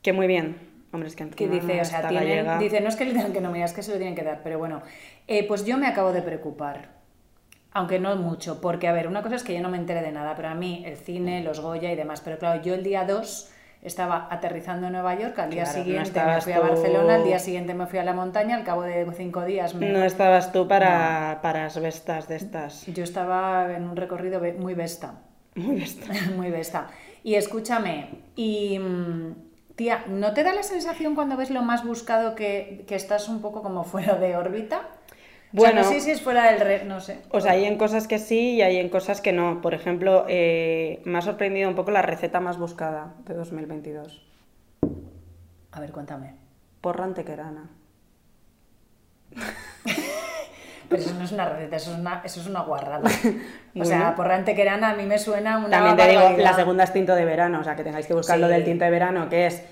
[0.02, 0.56] Que muy bien.
[0.92, 3.40] Hombre, es que Que dice, o sea, tienen- dice, no es que le tengan que
[3.40, 4.82] nominar, es que se lo tienen que dar, pero bueno,
[5.28, 6.88] Eh, pues yo me acabo de preocupar,
[7.72, 10.12] aunque no mucho, porque a ver, una cosa es que yo no me entere de
[10.12, 13.04] nada, pero a mí el cine, los Goya y demás, pero claro, yo el día
[13.04, 13.50] 2
[13.82, 17.14] estaba aterrizando en Nueva York, al día Claro, no siguiente me fui a tú- Barcelona,
[17.14, 19.88] al día siguiente me fui a la montaña, al cabo de cinco días me...
[19.92, 22.84] No estabas tú para, para asbestas de estas.
[22.86, 25.14] Yo estaba en un recorrido muy besta.
[25.54, 26.06] Muy besta.
[26.36, 26.88] Muy besta.
[27.24, 29.34] Y escúchame, y mm,
[29.76, 33.40] tía, ¿no te da la sensación cuando ves lo más buscado que, que estás un
[33.40, 34.82] poco como fuera de órbita?
[35.52, 35.80] Bueno.
[35.80, 36.84] o sea, no sé si es fuera del re...
[36.84, 37.18] no sé.
[37.30, 39.60] O sea, hay en cosas que sí y hay en cosas que no.
[39.60, 44.22] Por ejemplo, eh, me ha sorprendido un poco la receta más buscada de 2022.
[45.72, 46.34] A ver, cuéntame.
[46.80, 47.68] Porra antequerana.
[50.88, 53.08] Pero eso no es una receta, eso es una, eso es una guarrada.
[53.72, 53.84] O Bueno.
[53.84, 57.14] sea, por antequerana a mí me suena una También te digo, la segunda es tinto
[57.14, 59.62] de verano, o sea, que tengáis que buscar lo del tinto de verano, que es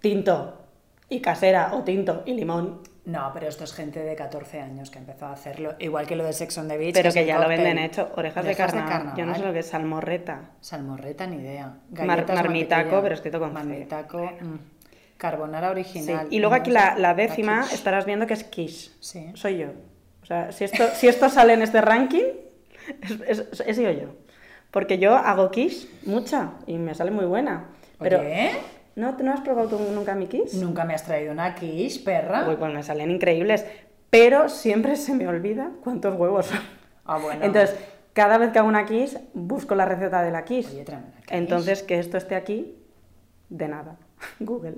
[0.00, 0.62] tinto
[1.08, 4.98] y casera o tinto y limón, No, pero esto es gente de 14 años que
[4.98, 6.94] empezó a hacerlo, igual que lo de Sex on the Beach.
[6.94, 8.10] pero que ya lo venden hecho.
[8.16, 8.88] Orejas, de, carnaval.
[8.88, 9.42] Yo no sé carnaval.
[9.48, 10.40] lo que es salmorreta.
[10.60, 11.74] Salmorreta, ni idea.
[12.04, 13.52] Mar- marmitaco, pero escrito con.
[13.52, 14.58] Marmitaco, mm.
[15.18, 15.72] carbonara Sí.
[15.72, 16.26] original.
[16.30, 18.90] Y luego aquí Mm, la, la décima estarás viendo que es quiche.
[19.00, 19.30] Sí.
[19.34, 19.66] Soy yo.
[20.22, 22.24] O sea, si esto, si esto sale en este ranking,
[23.28, 24.14] es, es- he sido yo.
[24.70, 27.66] Porque yo hago quiche mucha y me sale muy buena.
[27.98, 28.50] Pero, Oye,
[28.96, 30.56] ¿no, ¿no has probado nunca mi quiche?
[30.58, 32.48] nunca me has traído una quiche, perra.
[32.48, 33.64] Uy, pues me salen increíbles.
[34.10, 36.60] Pero siempre se me olvida cuántos huevos son.
[37.04, 37.44] Ah, bueno.
[37.44, 37.76] Entonces,
[38.12, 40.68] cada vez que hago una quiche, busco la receta de la quiche.
[40.70, 41.36] Oye, tráeme una quiche.
[41.36, 42.76] Entonces, que esto esté aquí,
[43.48, 43.96] de nada.
[44.40, 44.76] Google.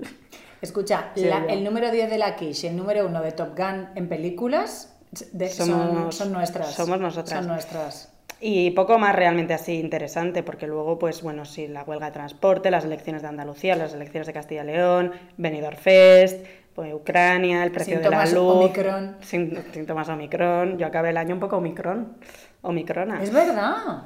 [0.61, 1.49] Escucha, Sí, la- yo.
[1.49, 4.97] el número 10 de la quiche y el número 1 de Top Gun en películas
[5.31, 6.73] de- son, son nuestras.
[6.73, 7.37] somos nosotras.
[7.39, 8.11] Son nuestras.
[8.39, 12.69] Y poco más realmente así interesante, porque luego, pues bueno, sí, la huelga de transporte,
[12.69, 17.71] las elecciones de Andalucía, las elecciones de Castilla y León, Benidorm Fest, pues, Ucrania, el
[17.71, 18.55] precio Síntomas de la luz.
[18.57, 19.15] Omicron.
[19.21, 20.77] Sin- Síntomas Omicron.
[20.77, 22.15] Yo acabé el año un poco Omicron.
[22.61, 23.23] Omicrona.
[23.23, 24.03] Es verdad.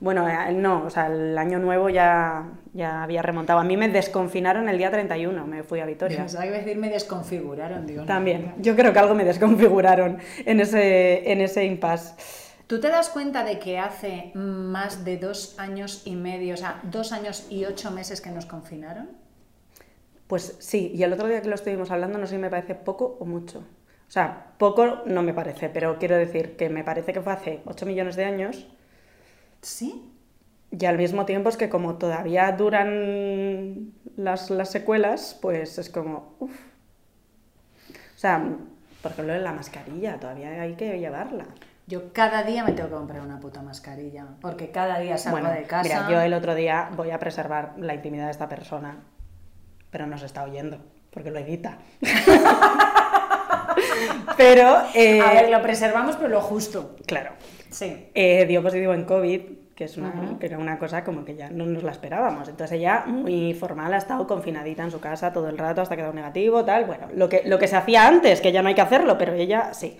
[0.00, 3.58] Bueno, eh, no, o sea, el año nuevo ya, ya había remontado.
[3.58, 6.18] A mí me desconfinaron el día 31, me fui a Vitoria.
[6.18, 8.00] Pensaba que iba a decir me desconfiguraron, digo.
[8.02, 8.06] no.
[8.06, 8.54] También.
[8.58, 12.14] Yo creo que algo me desconfiguraron en ese, en ese impasse.
[12.66, 16.80] ¿Tú te das cuenta de que hace más de dos años y medio, o sea,
[16.84, 19.10] dos años y ocho meses que nos confinaron?
[20.26, 22.74] Pues sí, y el otro día que lo estuvimos hablando, no sé si me parece
[22.74, 23.58] poco o mucho.
[24.08, 27.62] O sea, poco no me parece, pero quiero decir que me parece que fue hace
[27.66, 28.66] 8 millones de años
[29.60, 30.10] ¿Sí?
[30.70, 36.36] y al mismo tiempo es que como todavía duran las, las secuelas, pues es como,
[36.40, 36.58] uff.
[37.90, 38.42] O sea,
[39.02, 41.46] por ejemplo, la mascarilla, todavía hay que llevarla.
[41.86, 45.54] Yo cada día me tengo que comprar una puta mascarilla, porque cada día salgo Bueno,
[45.54, 45.82] de casa.
[45.82, 49.02] mira, yo el otro día voy a preservar la intimidad de esta persona,
[49.90, 50.78] pero no se está oyendo,
[51.10, 51.78] porque lo edita.
[54.36, 56.96] pero, eh, A ver, lo preservamos, pero lo justo.
[57.06, 57.32] claro,
[57.70, 58.08] Sí.
[58.14, 59.40] eh, dio positivo en COVID,
[59.74, 62.48] que, es una, que era una cosa como que ya no nos la esperábamos.
[62.48, 66.02] Entonces ella, muy formal, ha estado confinadita en su casa todo el rato hasta que
[66.02, 66.84] dado negativo, tal.
[66.84, 69.32] Bueno, lo que, lo que se hacía antes, que ya no hay que hacerlo, pero
[69.34, 69.98] ella sí.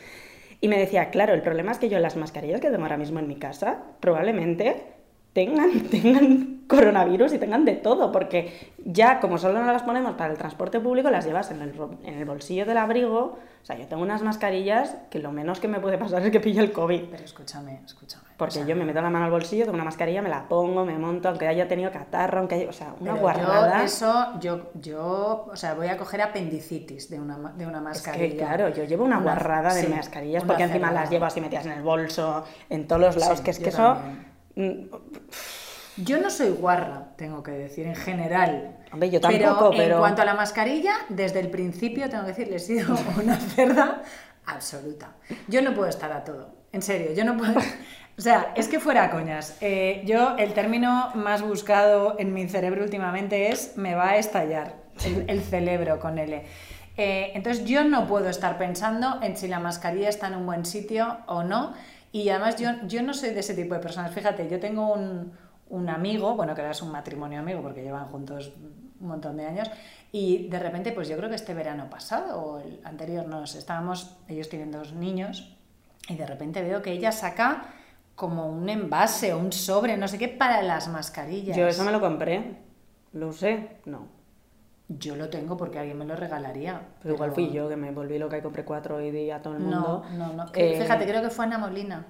[0.65, 3.19] Y me decía, claro, el problema es que yo las mascarillas que tengo ahora mismo
[3.19, 4.94] en mi casa, probablemente
[5.35, 10.33] tengan, tengan coronavirus y tengan de todo, porque ya como solo no las ponemos para
[10.33, 13.39] el transporte público, las llevas en el, en el bolsillo del abrigo.
[13.63, 16.41] O sea, yo tengo unas mascarillas que lo menos que me puede pasar es que
[16.41, 17.05] pille el COVID.
[17.11, 18.25] Pero escúchame, escúchame.
[18.37, 20.99] Porque yo me meto la mano al bolsillo, tengo una mascarilla, me la pongo, me
[20.99, 23.79] monto, aunque haya tenido catarro, aunque haya, o sea, una pero guarrada.
[23.79, 27.85] Yo eso, yo, yo, o sea, voy a coger apendicitis de una, de una Es
[27.85, 28.29] mascarilla.
[28.31, 31.41] que, claro, yo llevo una, guarrada de sí, mascarillas una porque encima las llevo así
[31.41, 33.95] metidas en el bolso, en todos los lados, Sí, que es que eso...
[33.95, 34.19] también.
[34.19, 34.34] mm,
[35.97, 38.77] Yo no soy guarra, tengo que decir, en general.
[38.93, 42.49] Hombre, yo tampoco, pero- en cuanto a la mascarilla, desde el principio tengo que decir,
[42.49, 44.03] le he sido una cerda
[44.47, 45.13] absoluta.
[45.49, 47.55] Yo no puedo estar a todo, en serio, yo no puedo...
[48.17, 49.57] O sea, es que fuera coñas.
[49.61, 54.77] eh, yo, el término más buscado en mi cerebro últimamente es me va a estallar
[55.05, 56.45] el, el cerebro con L.
[56.97, 60.65] Eh, entonces yo no puedo estar pensando en si la mascarilla está en un buen
[60.65, 61.75] sitio o no.
[62.15, 64.15] Y además yo, yo no soy de ese tipo de personas.
[64.15, 65.33] Fíjate, yo tengo un,
[65.69, 68.53] un amigo, bueno, que ahora es un matrimonio amigo porque llevan juntos
[69.01, 69.69] un montón de años,
[70.13, 74.17] y de repente, pues yo creo que este verano pasado o el anterior nos estábamos,
[74.29, 75.57] ellos tienen dos niños,
[76.09, 77.75] y de repente veo que ella saca
[78.15, 81.57] como un envase o un sobre, no sé qué, para las mascarillas.
[81.57, 82.59] Yo eso me lo compré,
[83.13, 84.07] lo usé, no.
[84.99, 86.81] Yo lo tengo porque alguien me lo regalaría.
[87.03, 89.57] Pero igual fui yo que me volví loca y compré cuatro y di a todo
[89.57, 90.05] el No, mundo.
[90.17, 90.53] no, no.
[90.53, 92.05] Que- Eh, Fíjate, creo que fue Ana Molina.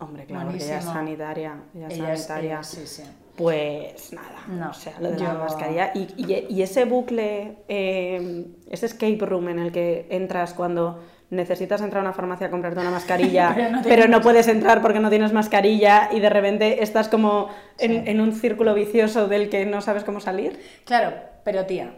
[0.00, 0.92] Hombre, claro, porque ella es Buenísimo.
[0.94, 2.50] sanitaria, ella es Ella es- sanitaria.
[2.54, 3.02] ella- sí, sí.
[3.36, 5.90] Pues nada, No, o sea, lo de la yo- mascarilla.
[5.94, 11.80] Y, y- y ese bucle, eh, ese escape room en el que entras cuando necesitas
[11.82, 14.98] entrar a una farmacia a comprarte una mascarilla, Pero no pero, no puedes entrar porque
[14.98, 17.48] no tienes mascarilla y de repente estás como
[17.78, 20.58] en, en un círculo vicioso del que no sabes cómo salir.
[20.84, 21.12] Claro,
[21.44, 21.92] pero tía,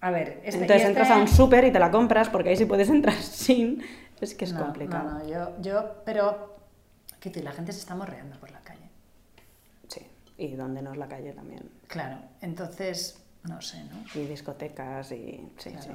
[0.00, 2.56] a ver, este- Entonces este- entras a un súper y te la compras porque ahí
[2.56, 3.82] sí puedes entrar sin...
[4.20, 5.10] Es que es No, complicado.
[5.10, 6.56] No, no, yo, yo, pero,
[7.20, 8.88] que la gente se está morreando por la calle.
[9.88, 10.04] Sí,
[10.36, 11.70] y donde no es la calle también.
[11.86, 14.20] Claro, entonces, no sé, ¿no?
[14.20, 15.48] Y discotecas y...
[15.58, 15.82] Sí, Claro.
[15.82, 15.90] sí.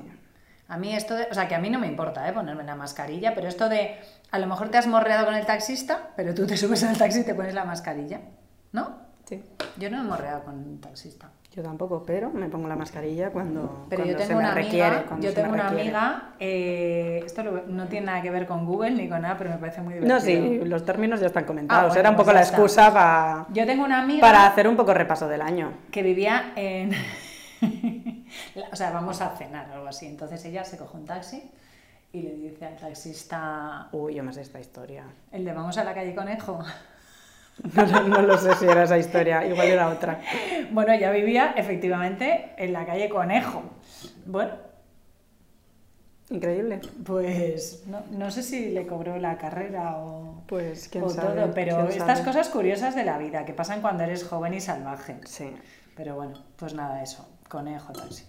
[0.70, 2.32] A mí esto de, o sea, que a mí no me importa ¿eh?
[2.32, 4.00] ponerme la mascarilla, pero esto de,
[4.32, 7.20] a lo mejor te has morreado con el taxista, pero tú te subes al taxi
[7.20, 8.22] y te pones la mascarilla,
[8.72, 8.98] ¿no?
[9.26, 9.44] Sí.
[9.78, 11.30] Yo no me he morreado con un taxista.
[11.56, 14.56] Yo tampoco, pero me pongo la mascarilla cuando, Pero cuando yo se tengo me una
[14.56, 14.96] requiere.
[14.98, 15.82] amiga, yo se me tengo una requiere.
[15.84, 19.52] amiga, eh, esto lo- no tiene nada que ver con Google ni con nada, pero
[19.52, 20.16] me parece muy divertido.
[20.16, 21.84] No, sí, los términos ya están comentados.
[21.84, 24.48] Ah, bueno, Era un pues poco ya la excusa pa- Yo tengo una amiga para
[24.48, 25.74] hacer un poco repaso del año.
[25.92, 26.92] que vivía en...
[28.72, 30.08] o sea, vamos a cenar o algo así.
[30.08, 31.52] Entonces ella se coge un taxi
[32.14, 35.04] y le dice al taxista, Uy, yo me sé esta historia.
[35.32, 36.60] el de vamos a la calle Conejo.
[37.76, 40.22] No, no- no lo sé si era esa historia, igual era otra.
[40.72, 43.64] Bueno, ella vivía efectivamente en la calle Conejo.
[44.26, 44.54] Bueno,
[46.30, 46.82] Increíble.
[47.06, 51.40] pues no, no sé si le cobró la carrera o, Pues quién o sabe.
[51.42, 52.24] todo, pero quién estas sabe.
[52.30, 55.18] cosas curiosas de la vida que pasan cuando eres joven y salvaje.
[55.26, 55.54] Sí.
[55.96, 58.26] Pero bueno, pues nada, eso, Conejo taxi.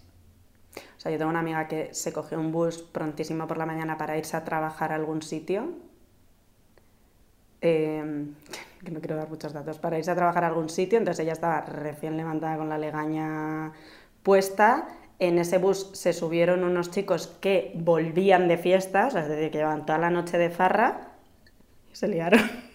[0.76, 3.96] O sea, yo tengo una amiga que se cogió un bus prontísimo por la mañana
[3.96, 5.68] para irse a trabajar a algún sitio.
[7.62, 8.26] Eh,
[8.84, 9.78] que no quiero dar muchos datos.
[9.78, 13.72] Para irse a trabajar a algún sitio, entonces ella estaba recién levantada con la legaña
[14.22, 14.86] puesta.
[15.18, 19.50] En ese bus se subieron unos chicos que volvían de fiesta, o sea, es decir,
[19.50, 21.08] que llevaban toda la noche de farra
[21.92, 22.40] y se liaron.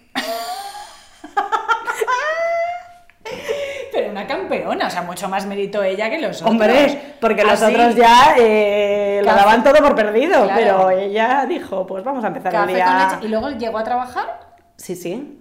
[3.92, 6.50] Pero una campeona, o sea, mucho más mérito ella que los otros.
[6.52, 10.54] Hombre, porque los Así, otros ya eh, lo daban todo por perdido, Claro.
[10.56, 13.20] pero ella dijo, pues vamos a empezar el día...
[13.22, 14.56] Y luego llegó a trabajar.
[14.78, 15.39] Sí, sí.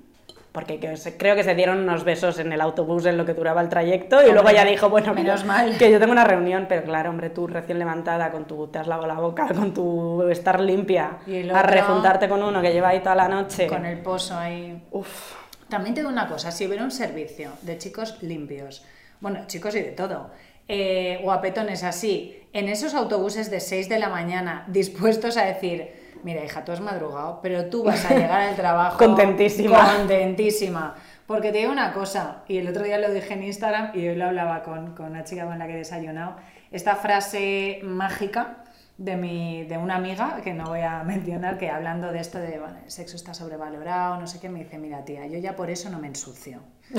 [0.53, 0.81] Porque
[1.19, 4.17] creo que se dieron unos besos en el autobús en lo que duraba el trayecto
[4.17, 5.77] y Hombre, luego ya dijo, bueno, menos mal.
[5.77, 8.87] que yo tengo una reunión, pero claro, hombre, tú recién levantada con tu, te has
[8.87, 13.01] lavado la boca, con tu estar limpia, Y a rejuntarte con uno que lleva ahí
[13.01, 13.67] toda la noche.
[13.67, 14.83] Con el pozo ahí.
[14.91, 15.35] Uf,
[15.69, 18.85] También te digo una cosa, si hubiera un servicio de chicos limpios,
[19.21, 20.31] bueno, chicos y de todo,
[20.67, 26.45] eh, guapetones así, en esos autobuses de 6 de la mañana, dispuestos a decir, mira
[26.45, 29.97] hija, tú has madrugado, pero tú vas a llegar al trabajo Contentísima.
[29.97, 30.95] contentísima.
[31.27, 34.17] Porque te digo una cosa, y el otro día lo dije en Instagram y hoy
[34.17, 36.37] lo hablaba con, con una chica con la que he desayunado,
[36.71, 38.65] esta frase mágica
[38.97, 42.59] de, mi, de una amiga, que no voy a mencionar, que hablando de esto de,
[42.59, 45.71] bueno, el sexo está sobrevalorado, no sé qué, me dice, mira tía, yo ya por
[45.71, 46.61] eso no me ensucio.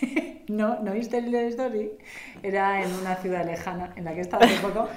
[0.48, 1.92] no, ¿no viste el story?
[2.42, 4.88] Era en una ciudad lejana en la que he estado hace poco.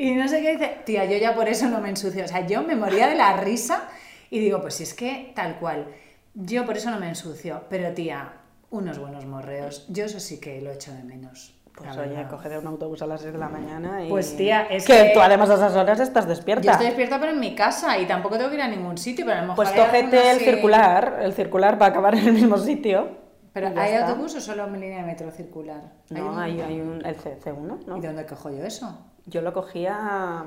[0.00, 2.24] Y no sé qué dice, tía, yo ya por eso no me ensucio.
[2.24, 3.82] O sea, yo me moría de la risa
[4.30, 5.88] y digo, pues si es que tal cual,
[6.34, 7.64] yo por eso no me ensucio.
[7.68, 8.32] Pero tía,
[8.70, 11.54] unos buenos morreos, yo eso sí que lo echo de menos.
[11.74, 12.30] pues oye, verdad.
[12.30, 14.08] coge de un autobús a las 6 de la mañana y...
[14.08, 14.92] Pues, tía, es que...
[15.08, 16.64] que- tú además a esas horas estás despierta.
[16.64, 19.26] Yo estoy despierta pero en mi casa y tampoco tengo que ir a ningún sitio,
[19.26, 22.14] pero a lo mejor Pues hay cógete el que- circular, el circular va a acabar
[22.14, 23.18] en el mismo sitio.
[23.52, 24.08] ¿Pero hay está.
[24.08, 25.82] autobús o solo línea de metro circular?
[26.10, 27.96] No, un- hay, hay un, el C, 1 ¿no?
[27.96, 29.06] ¿Y dónde cojo yo eso?
[29.26, 30.44] Yo lo cogía...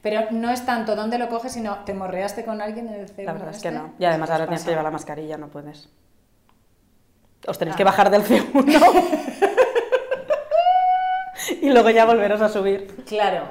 [0.00, 3.24] Pero no es tanto dónde lo coges, sino te morreaste con alguien en el C1
[3.24, 3.80] La verdad es que este?
[3.80, 3.94] no.
[3.98, 5.88] Y además ¿Qué ahora tienes que llevar la mascarilla, no puedes.
[7.46, 7.78] Os tenéis Ah.
[7.78, 8.54] que bajar del C1
[11.62, 13.04] y luego ya volveros a subir.
[13.06, 13.44] Claro,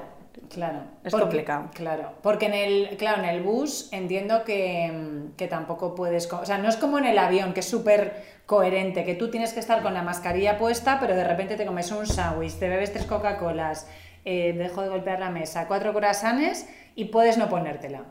[0.50, 0.80] claro.
[1.04, 1.70] Es complicado.
[1.74, 6.32] Claro, porque en el, claro, en el bus entiendo que, que tampoco puedes...
[6.32, 9.54] O sea, no es como en el avión, que es súper coherente, que tú tienes
[9.54, 12.94] que estar con la mascarilla puesta, pero de repente te comes un sándwich, te bebes
[12.94, 13.88] tres Coca-Colas,
[14.26, 18.06] eh, dejo de golpear la mesa, cuatro croissants y puedes no ponértela.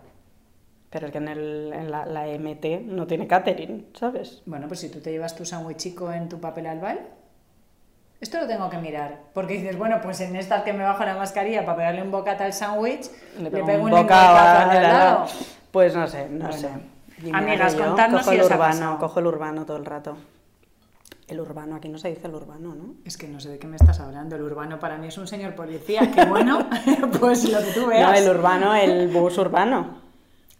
[0.90, 4.42] Pero es que en, el, en la, la MT no tiene catering, ¿sabes?
[4.46, 7.00] Bueno, pues si tú te llevas tu sándwichico en tu papel albal,
[8.20, 9.20] esto lo tengo que mirar.
[9.34, 12.44] Porque dices, bueno, pues en estas que me bajo la mascarilla para pegarle un bocata
[12.44, 15.26] al sándwich, le, pego un, bocado lengüetazo al lado.
[15.70, 16.52] Pues no sé, no Bueno.
[16.58, 16.70] sé.
[17.22, 20.16] Y Amigas, yo contadnos cojo si el urbano, cojo el urbano todo el rato.
[21.28, 22.94] El urbano, aquí no se dice el urbano, ¿no?
[23.04, 24.36] Es que no sé de qué me estás hablando.
[24.36, 26.10] El urbano para mí es un señor policía.
[26.12, 26.68] Que bueno,
[27.20, 28.10] pues lo que tú veas.
[28.10, 30.02] No, el urbano, el bus urbano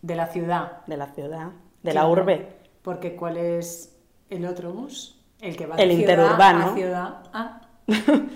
[0.03, 0.85] De la ciudad.
[0.87, 1.49] de la ciudad,
[1.83, 2.49] de Sí, la urbe.
[2.83, 3.95] Porque ¿cuál es
[4.29, 5.15] el otro bus?
[5.40, 6.64] El que va El de ciudad interurbano.
[6.70, 7.14] a ciudad.
[7.33, 7.61] Ah,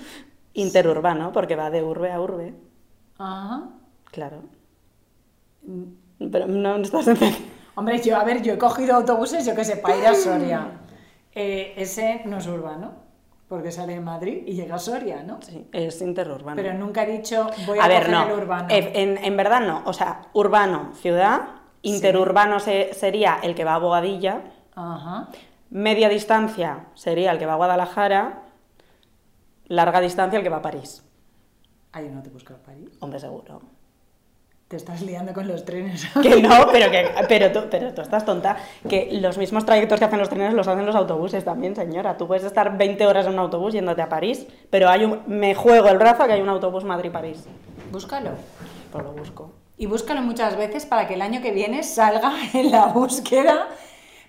[0.55, 2.55] Interurbano, porque va de urbe a urbe.
[3.19, 3.69] ajá.
[4.11, 4.43] Claro.
[6.33, 7.49] Pero no estás entendiendo.
[7.77, 10.67] Hombre, yo, a ver, yo he cogido autobuses, yo que sé, para ir a Soria.
[11.33, 12.91] Eh, ese no es urbano.
[13.49, 15.39] porque sale de Madrid y llega a Soria, ¿no?
[15.41, 16.57] Sí, es interurbano.
[16.61, 18.27] Pero nunca ha dicho voy a, a ver, coger no.
[18.27, 18.69] el urbano.
[18.69, 19.83] Eh, En, en verdad no.
[19.85, 21.43] O sea, urbano, ciudad.
[21.83, 24.41] Interurbano se- sería el que va a Bogadilla.
[24.75, 25.29] Ajá.
[25.71, 28.43] Media distancia sería el que va a Guadalajara.
[29.69, 31.05] Larga distancia el que va a París.
[31.93, 32.91] Ahí no te buscas París.
[33.01, 33.63] Hombre, seguro.
[34.67, 36.07] Te estás liando con los trenes.
[36.23, 38.57] Que no, pero, que, pero, tú, pero tú estás tonta.
[38.89, 42.17] Que los mismos trayectos que hacen los trenes los hacen los autobuses también, señora.
[42.17, 45.55] Tú puedes estar 20 horas en un autobús yéndote a París, pero hay un, me
[45.55, 47.47] juego el brazo a que hay un autobús Madrid-París.
[47.93, 48.31] Búscalo.
[48.93, 49.53] Pues lo busco.
[49.77, 53.69] Y búscalo muchas veces para que el año que viene salga en la búsqueda.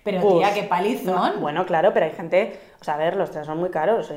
[0.04, 0.54] Pero tía, Bus.
[0.54, 1.40] qué palizón.
[1.40, 2.58] Bueno, claro, pero hay gente.
[2.80, 4.12] O sea, a ver, los trenes son muy caros.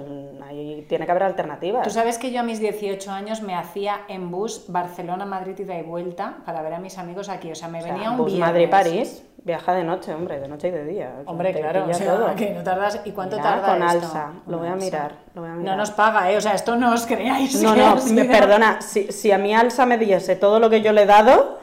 [0.47, 1.83] Ahí tiene que haber alternativas.
[1.83, 5.83] Tú sabes que yo a mis 18 años me hacía en bus Barcelona-Madrid ida y
[5.83, 7.51] vuelta para ver a mis amigos aquí.
[7.51, 8.47] O sea, me O sea, venía un bus viernes.
[8.49, 11.13] Madrid-París, viaja de noche, hombre, de noche y de día.
[11.27, 13.01] Hombre, te claro, o sea, que no tardas.
[13.05, 14.05] ¿Y cuánto Mira, tarda con esto?
[14.07, 16.37] Alsa, lo voy a mirar, lo voy a No nos paga, ¿eh?
[16.37, 17.61] O sea, esto no os creáis.
[17.61, 20.91] No, no, me- perdona, si, si a mi Alsa me diese todo lo que yo
[20.91, 21.59] le he dado,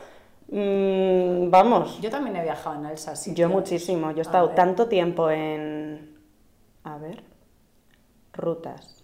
[0.52, 3.34] mm, vamos, Yo también he viajado en Alsa, sí.
[3.34, 4.10] yo muchísimo.
[4.12, 6.16] Yo he estado tanto tiempo en.
[6.84, 7.22] A ver.
[8.32, 8.98] Rutas.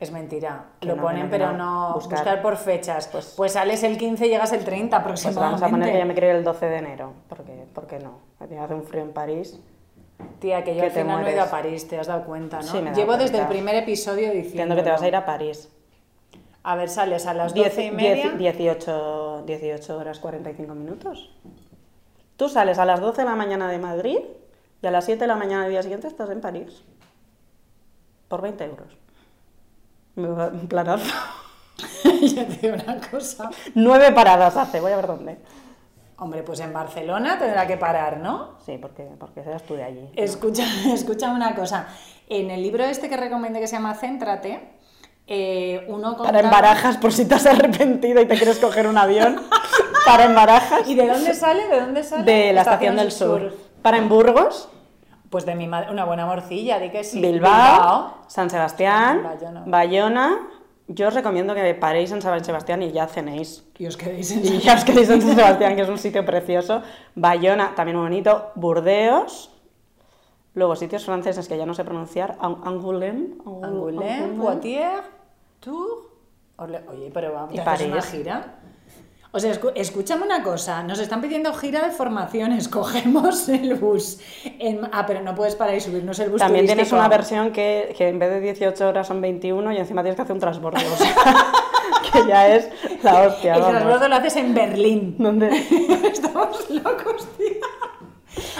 [0.00, 0.66] Es mentira.
[0.80, 1.92] Que Lo no, ponen, no, pero no.
[1.94, 2.18] Buscar.
[2.20, 3.08] Buscar, por fechas.
[3.08, 5.60] Pues- Pues, sales el 15 y llegas el 30 Pues aproximadamente.
[5.60, 7.12] vamos a poner que ya me quiero ir el 12 de enero.
[7.28, 8.18] Porque, ¿Por qué no?
[8.38, 9.58] Hace un frío en París.
[10.40, 11.46] Tía, que yo que al final no he ido a.
[11.50, 12.62] París, te has dado cuenta, ¿no?
[12.62, 14.48] Sí, me Llevo desde el primer episodio diciendo.
[14.74, 15.68] Entiendo que te vas a ir a París.
[16.62, 18.30] A ver, sales a las 10, 12 y media.
[18.30, 21.30] 18, 18 horas 45 minutos.
[22.36, 24.18] Tú sales a las 12 de la mañana de Madrid
[24.82, 26.82] y a las 7 de la mañana del día siguiente estás en París.
[28.28, 28.96] Por 20 euros.
[30.14, 31.12] Me va- Un planazo.
[32.02, 33.50] te digo una cosa.
[33.74, 35.38] Nueve paradas hace, voy a ver dónde.
[36.20, 38.58] Hombre, pues en Barcelona tendrá que parar, ¿no?
[38.66, 40.10] Sí, porque, porque seas tú de allí.
[40.16, 41.86] Escucha, escúchame una cosa.
[42.28, 44.77] En el libro este que recomendé que se llama Céntrate,
[45.28, 48.86] eh, uno Para contaba- en Barajas, por si te has arrepentido y te quieres coger
[48.86, 49.40] un avión.
[50.06, 50.88] Para en Barajas.
[50.88, 51.66] ¿Y de dónde sale?
[51.68, 52.24] ¿De dónde sale?
[52.24, 53.54] De la Estación del Sur.
[53.82, 54.68] Para en Burgos.
[55.28, 57.20] Pues de mi madre, una buena morcilla, di que sí.
[57.20, 59.62] Bilbao, San Sebastián, Bayona.
[59.66, 60.38] Bayona.
[60.86, 63.62] Yo os recomiendo que paréis en San Sebastián y ya cenéis.
[63.76, 66.24] Y os quedéis en Y ya os quedéis en San Sebastián, que es un sitio
[66.24, 66.80] precioso.
[67.14, 68.52] Bayona, también muy bonito.
[68.54, 69.50] Burdeos.
[70.54, 72.36] Luego sitios franceses que ya no sé pronunciar.
[72.40, 73.34] Ang- Angoulême.
[73.62, 75.02] Angoulême, Poitiers,
[76.56, 78.54] Orle- Oye, pero vamos, Y ¿te haces una gira?
[79.30, 84.18] O sea, escúchame una cosa, nos están pidiendo gira de formaciones, cogemos el bus.
[84.58, 86.98] en- ah, pero no puedes parar y subirnos el bus También tienes turístico.
[86.98, 90.22] una versión que, que en vez de 18 horas son 21 y encima tienes que
[90.22, 90.78] hacer un transbordo.
[90.80, 91.14] o sea,
[92.12, 92.70] que ya es
[93.04, 93.54] la hostia.
[93.54, 93.76] El vamos.
[93.76, 95.16] transbordo lo haces en Berlín.
[95.18, 95.48] ¿Dónde?
[96.10, 97.46] Estamos locos, tía.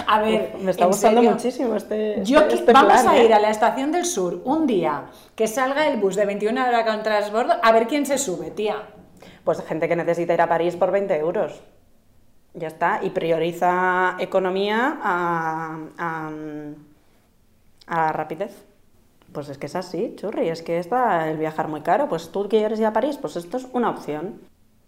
[0.07, 2.23] A ver, Me está gustando serio, muchísimo este.
[2.23, 3.25] Yo este- vamos plan, a ¿eh?
[3.25, 6.85] ir a la estación del sur un día que salga el bus de 21 horas
[6.85, 8.75] con transbordo a ver quién se sube, tía.
[9.43, 11.61] Pues gente que necesita ir a París por 20 euros.
[12.53, 12.99] Ya está.
[13.03, 16.29] Y prioriza economía a, a,
[17.87, 18.65] a la rapidez.
[19.31, 20.49] Pues es que es así, churri.
[20.49, 22.09] Es que está el viajar muy caro.
[22.09, 24.41] Pues tú quieres ir a París, pues esto es una opción.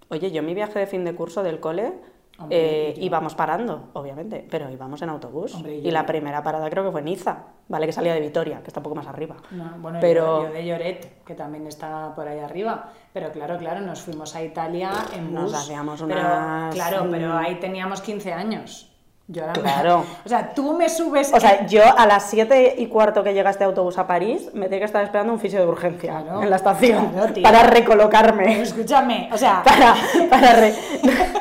[0.10, 1.94] Oye, yo mi viaje de fin de curso del cole
[2.42, 3.04] Hombre, eh, yo.
[3.04, 5.54] íbamos parando, obviamente, pero íbamos en autobús.
[5.56, 5.92] Hombre, y y yo.
[5.92, 7.38] la primera parada creo que fue Niza.
[7.68, 9.36] Vale que salía de Vitoria, que está un poco más arriba.
[9.52, 12.90] No, bueno, Pero- yo, yo de Lloret, que también está por ahí arriba.
[13.14, 15.62] Pero claro, claro, nos fuimos a Italia en Nos bus.
[15.62, 18.88] hacíamos Pero, unas- claro, pero ahí teníamos 15 años.
[19.28, 20.04] Yo ahora me- Claro.
[20.26, 21.32] O sea, tú me subes...
[21.34, 24.68] O sea, yo a las 7 y cuarto que llega este autobús a París, me
[24.68, 27.72] tiene que estar esperando un fisio de urgencia Claro, en la estación claro, para Pero
[27.74, 28.62] recolocarme.
[28.62, 29.64] escúchame, o sea...
[29.66, 29.96] Para,
[30.30, 30.74] para re-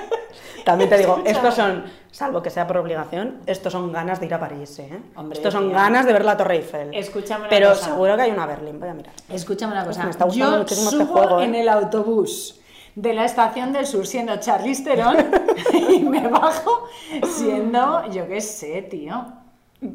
[0.71, 4.35] También te digo, estos son, salvo que sea por obligación, estos son ganas de ir
[4.35, 5.01] a París, ¿eh?
[5.17, 6.95] Hombre, estos son ganas de ver la Torre Eiffel.
[6.95, 7.87] Escúchame una Pero cosa.
[7.87, 9.13] seguro que hay una Berlín, voy a mirar.
[9.29, 10.05] Escúchame una cosa.
[10.05, 11.45] me está gustando Yo muchísimo este subo juego, ¿eh?
[11.47, 12.61] en el autobús
[12.95, 15.17] de la estación del sur siendo Charlize Theron
[15.91, 16.87] y me bajo
[17.27, 19.27] siendo, yo qué sé, tío.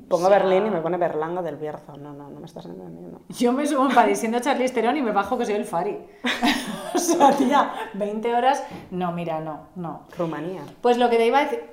[0.08, 1.96] Pongo O sea- Berlín y me pone Berlanga del Bierzo.
[1.98, 3.22] No, no, no me estás entendiendo.
[3.30, 5.98] Yo me subo en París siendo Charlize Theron y me bajo que soy el Fari.
[6.96, 8.64] o sea, tía, 20 horas.
[8.92, 10.04] No, mira, no, no.
[10.18, 10.62] Rumanía.
[10.82, 11.64] Pues lo que te iba a decir.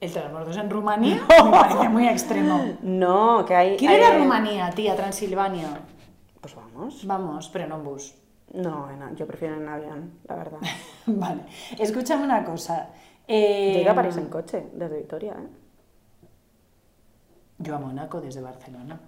[0.00, 1.22] ¿El transbordo es en Rumanía?
[1.44, 2.60] Me parece muy extremo.
[2.82, 3.76] No, que hay...
[3.76, 5.68] ¿Quiere ir a Rumanía, tía, Transilvania?
[6.40, 7.06] Pues vamos.
[7.06, 8.14] Vamos, pero no en bus.
[8.52, 10.58] No, en- yo prefiero en avión, la verdad.
[11.06, 11.42] vale.
[11.78, 12.88] Escúchame una cosa.
[13.28, 15.61] Eh, ido a París en coche, desde Vitoria, ¿eh?
[17.62, 19.00] Yo a Mónaco desde Barcelona.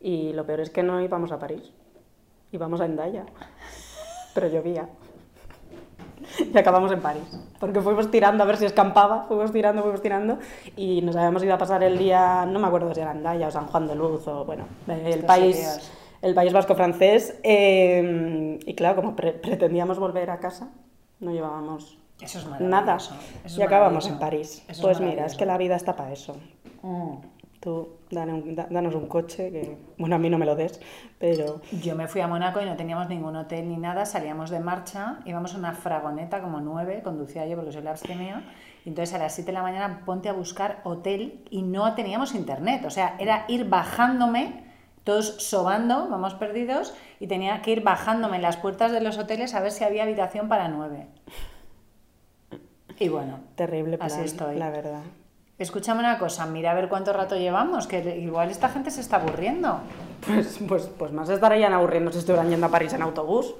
[0.00, 1.72] Y lo peor es que no íbamos a París,
[2.52, 3.26] íbamos a Endaya,
[4.34, 4.88] pero llovía.
[6.52, 7.22] Y acabamos en París,
[7.58, 10.38] porque fuimos tirando a ver si escampaba, fuimos tirando, fuimos tirando,
[10.76, 13.50] y nos habíamos ido a pasar el día, no me acuerdo si era Endaya o
[13.50, 15.90] San Juan de Luz, o bueno, el Estos país,
[16.20, 17.38] el País Vasco francés.
[17.42, 20.68] eh, y claro, como pre- pretendíamos volver a casa,
[21.20, 22.96] no llevábamos Eso es nada.
[22.96, 24.18] Eso es Y acabamos en.
[24.18, 24.64] París.
[24.68, 26.36] Eso pues mira, es que la vida está para eso.
[26.82, 27.14] Mm.
[27.60, 30.80] Tú, danos un coche, que bueno, a mí no me lo des,
[31.18, 34.60] pero Yo me fui a Mónaco y no teníamos ningún hotel ni nada, salíamos de
[34.60, 38.44] marcha, íbamos a una fragoneta como nueve, conducía yo porque soy la abstemia,
[38.84, 42.34] y entonces a las 7 de la mañana ponte a buscar hotel y no teníamos
[42.36, 44.64] internet, o sea, era ir bajándome,
[45.02, 49.54] todos sobando, vamos perdidos, y tenía que ir bajándome en las puertas de los hoteles
[49.54, 51.08] a ver si había habitación para nueve.
[53.00, 54.56] Y bueno, terrible plan, Así estoy.
[54.56, 55.02] la verdad.
[55.58, 59.16] Escúchame una cosa, mira a ver cuánto rato llevamos, que igual esta gente se está
[59.16, 59.80] aburriendo.
[60.26, 63.54] Pues, pues, pues más estarían aburriendo si estuvieran yendo a París en autobús.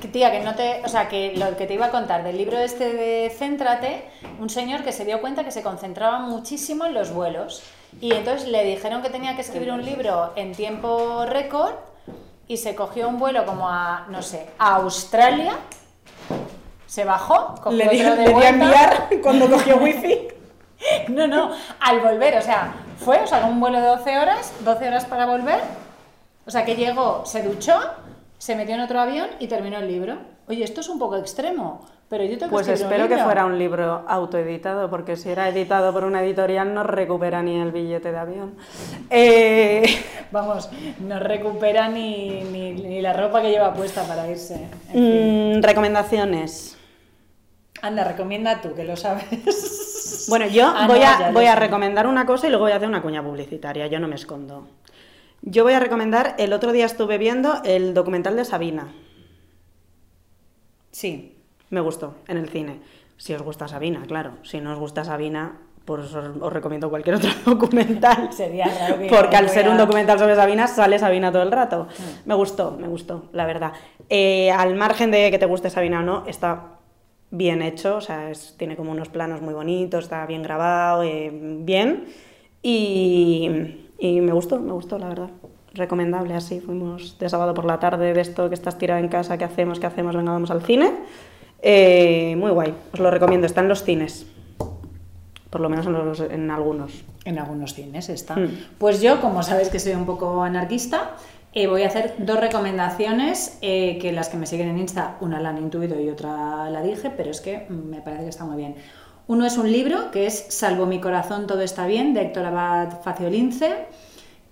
[0.00, 0.82] Que, Tía, que no te.
[0.84, 4.04] O sea, que lo que te iba a contar del libro este de Céntrate,
[4.40, 7.62] un señor que se dio cuenta que se concentraba muchísimo en los vuelos.
[8.00, 11.74] Y entonces le dijeron que tenía que escribir un libro en tiempo récord
[12.48, 15.56] y se cogió un vuelo como a, no sé, a Australia.
[16.86, 20.28] Se bajó, cogió Le di, otro de le di a enviar cuando cogió wifi.
[21.08, 24.88] No, no, al volver, o sea, fue, o sea, un vuelo de 12 horas, 12
[24.88, 25.60] horas para volver.
[26.46, 27.78] O sea, que llegó, se duchó,
[28.38, 30.16] se metió en otro avión y terminó el libro.
[30.48, 33.46] Oye, esto es un poco extremo, pero yo tengo Pues que espero un que fuera
[33.46, 38.10] un libro autoeditado, porque si era editado por una editorial no recupera ni el billete
[38.10, 38.56] de avión.
[39.08, 39.84] Eh,
[40.32, 40.68] Vamos,
[41.00, 44.68] no recupera ni, ni, ni la ropa que lleva puesta para irse.
[44.88, 45.58] En fin.
[45.58, 46.76] mm, recomendaciones.
[47.82, 49.24] Anda, recomienda tú, que lo sabes.
[50.28, 52.88] Bueno, yo Ah, voy, no, a, voy recomendar una cosa y luego voy a hacer
[52.88, 54.68] una cuña publicitaria, yo no me escondo.
[55.42, 58.92] Yo voy a recomendar, el otro día estuve viendo el documental de Sabina.
[60.90, 61.36] Sí,
[61.70, 62.80] Me gustó en el cine.
[63.16, 64.32] Si os gusta Sabina, claro.
[64.42, 68.32] Si no os gusta Sabina, pues os, os recomiendo cualquier otro documental.
[68.32, 71.88] Sería raro que Porque al ser un documental sobre Sabina, sale Sabina todo el rato.
[72.26, 73.72] Me gustó, me gustó, la verdad.
[74.10, 76.78] Eh, al margen de que te guste Sabina o no, está
[77.32, 81.30] bien hecho, o sea, es- tiene como unos planos muy bonitos, está bien grabado, eh,
[81.32, 82.04] bien.
[82.62, 83.48] Y,
[83.98, 85.30] y me gustó, me gustó, la verdad.
[85.74, 86.60] Recomendable así.
[86.60, 89.80] Fuimos de sábado por la tarde de esto que estás tirada en casa, ¿qué hacemos?
[89.80, 90.14] ¿Qué hacemos?
[90.14, 90.92] Venga, vamos al cine.
[91.62, 94.26] Eh, muy guay, os lo recomiendo, está en los cines.
[95.50, 97.04] Por lo menos en, los- en algunos.
[97.24, 98.36] En algunos cines está.
[98.36, 98.48] Mm.
[98.78, 101.12] Pues yo, como sabéis que soy un poco anarquista,
[101.54, 105.38] eh, voy a hacer dos recomendaciones eh, que las que me siguen en Insta, una
[105.38, 108.44] la han intuido y otra la dije, pero es que mm, me parece que está
[108.44, 108.76] muy bien.
[109.26, 113.02] Uno es un libro que es Salvo mi corazón, todo está bien, de Héctor Abad
[113.02, 113.86] Faciolince.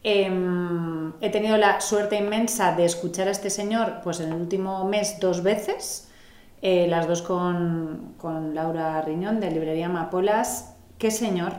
[0.03, 4.85] Em, he tenido la suerte inmensa de escuchar a este señor pues en el último
[4.85, 6.11] mes dos veces,
[6.63, 10.77] eh, las dos con, con Laura Riñón de Librería Amapolas.
[10.99, 11.55] Qué señor,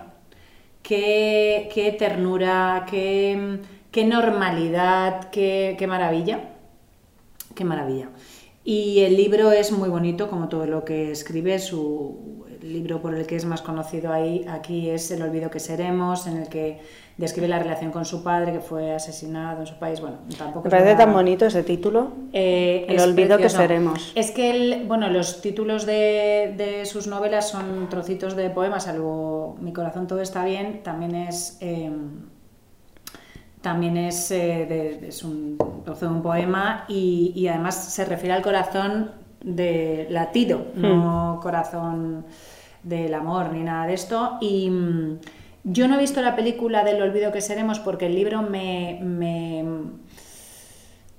[0.84, 3.60] qué, qué ternura, qué,
[3.92, 6.40] qué normalidad, qué, qué maravilla.
[7.56, 8.10] Qué maravilla.
[8.64, 11.60] Y el libro es muy bonito, como todo lo que escribe.
[11.60, 15.60] Su el libro por el que es más conocido ahí, aquí es El olvido que
[15.60, 16.80] seremos, en el que
[17.18, 20.00] describe la relación con su padre, que fue asesinado en su país.
[20.00, 22.12] Bueno, tampoco Me parece tan bonito ese título.
[22.34, 24.12] eh, El es olvido que seremos.
[24.14, 29.58] Es que el, bueno, los títulos de, de sus novelas son trocitos de poemas, salvo
[29.60, 31.92] Mi corazón todo está bien, también es eh,
[33.62, 38.34] también es, eh, de- es un trozo de un poema y, y además se refiere
[38.34, 39.12] al corazón
[39.44, 42.26] de latido, no corazón
[42.84, 44.38] del amor ni nada de esto.
[44.42, 45.20] Y mm,
[45.64, 49.64] yo no he visto la película del olvido que seremos porque el libro me, me,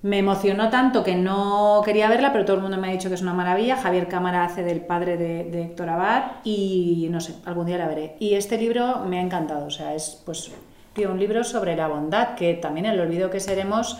[0.03, 3.15] me emocionó tanto que no quería verla, pero todo el mundo me ha dicho que
[3.15, 3.77] es una maravilla.
[3.77, 7.87] Javier Cámara hace del padre de, de Héctor Abad y no sé, algún día la
[7.87, 8.17] veré.
[8.19, 10.51] Y este libro me ha encantado, o sea, es pues
[10.93, 13.99] tío, un libro sobre la bondad, que también el olvido que seremos,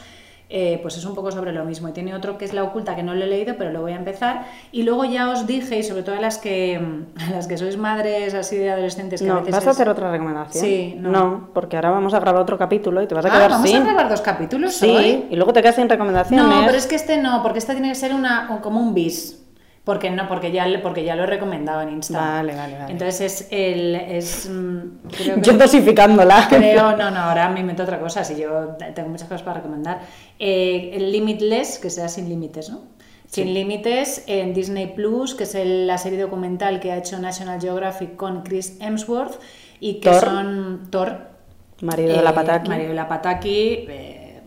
[0.55, 1.89] eh, pues es un poco sobre lo mismo.
[1.89, 3.93] Y tiene otro que es La oculta, que no lo he leído, pero lo voy
[3.93, 4.45] a empezar.
[4.71, 6.79] Y luego ya os dije, y sobre todo a las que,
[7.27, 9.89] a las que sois madres así de adolescentes, que a No, veces ¿vas a hacer
[9.89, 10.63] otra recomendación?
[10.65, 11.11] Sí, no.
[11.11, 11.51] no.
[11.55, 13.81] porque ahora vamos a grabar otro capítulo y te vas a Ah, quedar vamos sin.
[13.81, 15.25] a grabar dos capítulos Sí, hoy.
[15.31, 16.45] y luego te quedas sin recomendaciones.
[16.45, 18.93] No, pero es que este no, porque este tiene que ser una, un- como un
[18.93, 19.42] bis.
[19.85, 22.17] Porque no, porque ya, porque ya lo he recomendado en Insta.
[22.21, 22.93] Vale, vale, vale.
[22.93, 23.97] Entonces es el.
[23.97, 24.81] Es, mm,
[25.11, 26.47] creo que- Yo dosificándola.
[26.49, 30.03] Creo, no, no, ahora me invento otra cosa, si yo tengo muchas cosas para recomendar.
[30.39, 32.83] Eh, el Limitless, que sea sin límites, ¿no?
[33.27, 37.61] Sin límites en Disney Plus, que es el- la serie documental que ha hecho National
[37.61, 39.41] Geographic con Chris Hemsworth
[39.81, 40.21] y que Thor.
[40.21, 41.19] son Thor,
[41.81, 42.69] Marido de la eh, Pataki.
[42.69, 43.59] Marido de la Pataki,
[43.89, 44.41] eh,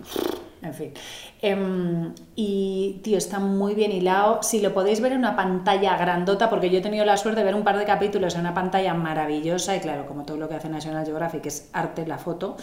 [0.61, 0.93] en fin.
[1.41, 4.41] Em, y, tío, está muy bien hilado.
[4.41, 7.45] Si lo podéis ver en una pantalla grandota, porque yo he tenido la suerte de
[7.45, 10.55] ver un par de capítulos en una pantalla maravillosa, y claro, como todo lo que
[10.55, 12.57] hace National Geographic es arte, la foto.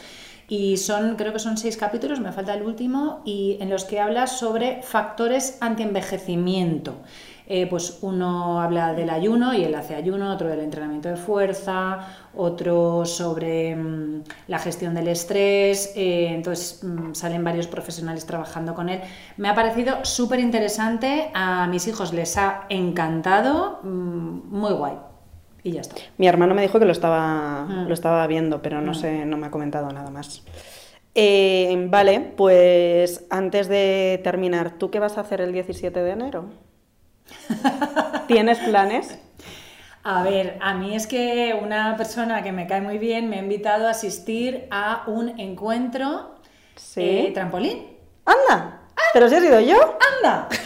[0.48, 4.00] Y son, creo que son seis capítulos, me falta el último, y en los que
[4.00, 6.96] habla sobre factores anti-envejecimiento.
[7.46, 12.06] Eh, pues uno habla del ayuno y él hace ayuno, otro del entrenamiento de fuerza,
[12.34, 18.88] otro sobre mm, la gestión del estrés, eh, entonces mm, salen varios profesionales trabajando con
[18.88, 19.00] él.
[19.36, 24.94] Me ha parecido súper interesante, a mis hijos les ha encantado, mm, muy guay.
[25.64, 25.94] Y ya está.
[26.18, 29.46] Mi hermano me dijo que lo estaba, lo estaba viendo, pero no sé, no me
[29.46, 30.42] ha comentado nada más.
[31.14, 36.46] Eh, vale, pues antes de terminar, ¿tú qué vas a hacer el 17 de enero?
[38.26, 39.18] ¿Tienes planes?
[40.04, 43.38] A ver, a mí es que una persona que me cae muy bien me ha
[43.38, 46.34] invitado a asistir a un encuentro
[46.96, 47.86] eh, trampolín.
[48.24, 48.80] ¡Anda!
[49.12, 49.98] ¿Pero si he sido yo?
[50.16, 50.48] ¡Anda!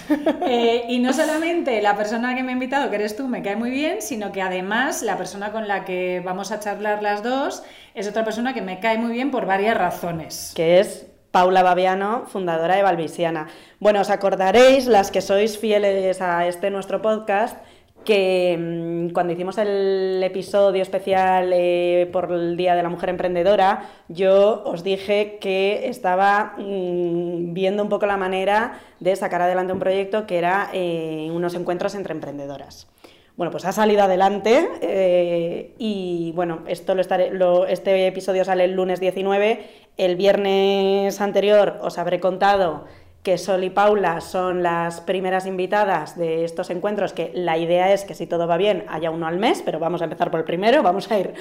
[0.48, 3.56] Eh, y no solamente la persona que me ha invitado, que eres tú, me cae
[3.56, 7.64] muy bien, sino que además la persona con la que vamos a charlar las dos
[7.94, 10.52] es otra persona que me cae muy bien por varias razones.
[10.54, 11.06] Que es
[11.36, 13.48] Paula Babiano, fundadora de Valvisiana.
[13.78, 17.58] Bueno, os acordaréis, las que sois fieles a este nuestro podcast,
[18.06, 23.84] que mm, cuando hicimos el episodio especial eh, por el Día de la Mujer Emprendedora,
[24.08, 29.78] yo os dije que estaba mm, viendo un poco la manera de sacar adelante un
[29.78, 32.88] proyecto que era eh, unos encuentros entre emprendedoras.
[33.36, 37.30] Bueno, pues ha salido adelante eh, y bueno, esto lo estaré,
[37.68, 39.85] este episodio sale el lunes 19.
[39.96, 42.84] El viernes anterior os habré contado
[43.22, 48.04] que Sol y Paula son las primeras invitadas de estos encuentros, que la idea es
[48.04, 50.44] que si todo va bien haya uno al mes, pero vamos a empezar por el
[50.44, 51.34] primero, vamos a ir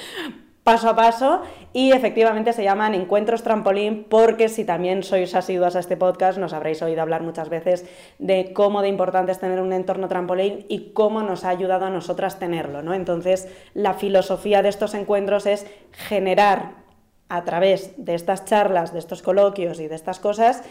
[0.64, 1.44] paso a paso
[1.74, 6.54] y efectivamente se llaman encuentros trampolín porque si también sois asiduos a este podcast nos
[6.54, 7.86] habréis oído hablar muchas veces
[8.18, 11.92] de cómo de importante es tener un entorno trampolín y cómo nos ha ayudado a
[11.92, 12.96] nosotras tenerlo, ¿no?
[12.96, 16.85] Entonces, la filosofía de estos encuentros es generar
[17.30, 20.64] a través de estas charlas, de estos coloquios y de estas cosas,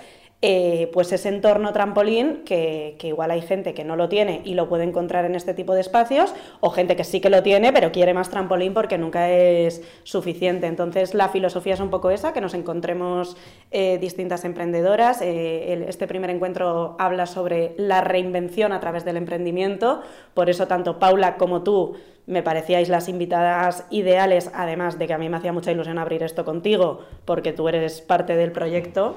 [0.47, 4.69] eh, pues ese entorno trampolín que, igual hay gente que no lo tiene y lo
[4.69, 7.93] puede encontrar en este tipo de espacios o gente que sí que lo tiene pero
[7.93, 10.67] quiere más trampolín porque nunca es suficiente.
[10.67, 13.39] Entonces la filosofía es un poco esa, que nos encontremos
[13.71, 15.23] eh, distintas emprendedoras.
[15.23, 20.03] Eh, este primer encuentro habla sobre la reinvención a través del emprendimiento,
[20.35, 21.95] por eso tanto Paula como tú
[22.27, 26.23] me parecíais las invitadas ideales, además de que a mí me hacía mucha ilusión abrir
[26.23, 29.17] esto contigo, porque tú eres parte del proyecto,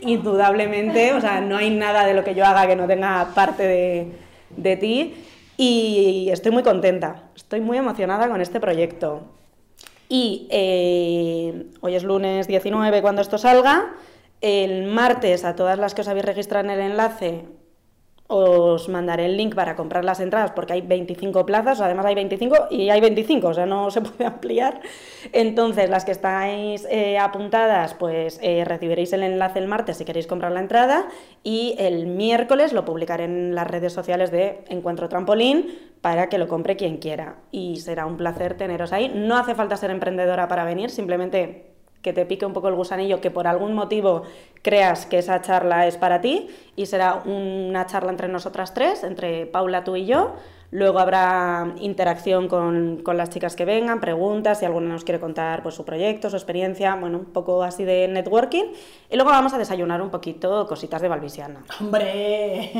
[0.00, 4.12] indudablemente, o sea, no hay nada de lo que yo haga que no tenga parte
[4.54, 5.14] de, ti,
[5.56, 9.22] y estoy muy contenta, estoy muy emocionada con este proyecto.
[10.08, 13.94] Y eh, hoy es lunes 19 cuando esto salga,
[14.42, 17.46] el martes a todas las que os habéis registrado en el enlace
[18.28, 22.68] os mandaré el link para comprar las entradas porque hay 25 plazas, además hay 25
[22.70, 24.80] y hay 25, o sea, no se puede ampliar.
[25.32, 30.26] Entonces, las que estáis eh, apuntadas, pues eh, recibiréis el enlace el martes si queréis
[30.26, 31.08] comprar la entrada
[31.42, 36.48] y el miércoles lo publicaré en las redes sociales de Encuentro Trampolín para que lo
[36.48, 37.36] compre quien quiera.
[37.50, 39.10] Y será un placer teneros ahí.
[39.14, 41.75] No hace falta ser emprendedora para venir, simplemente
[42.06, 44.22] que te pique un poco el gusanillo, que por algún motivo
[44.62, 46.46] creas que esa charla es para ti
[46.76, 50.34] y será una charla entre nosotras tres, entre Paula, tú y yo.
[50.70, 55.74] Luego habrá interacción con, las chicas que vengan, preguntas, si alguna nos quiere contar pues,
[55.74, 58.66] su proyecto, su experiencia, bueno, un poco así de networking.
[59.10, 61.64] Y luego vamos a desayunar un poquito cositas de Valvisiana.
[61.80, 62.70] ¡Hombre!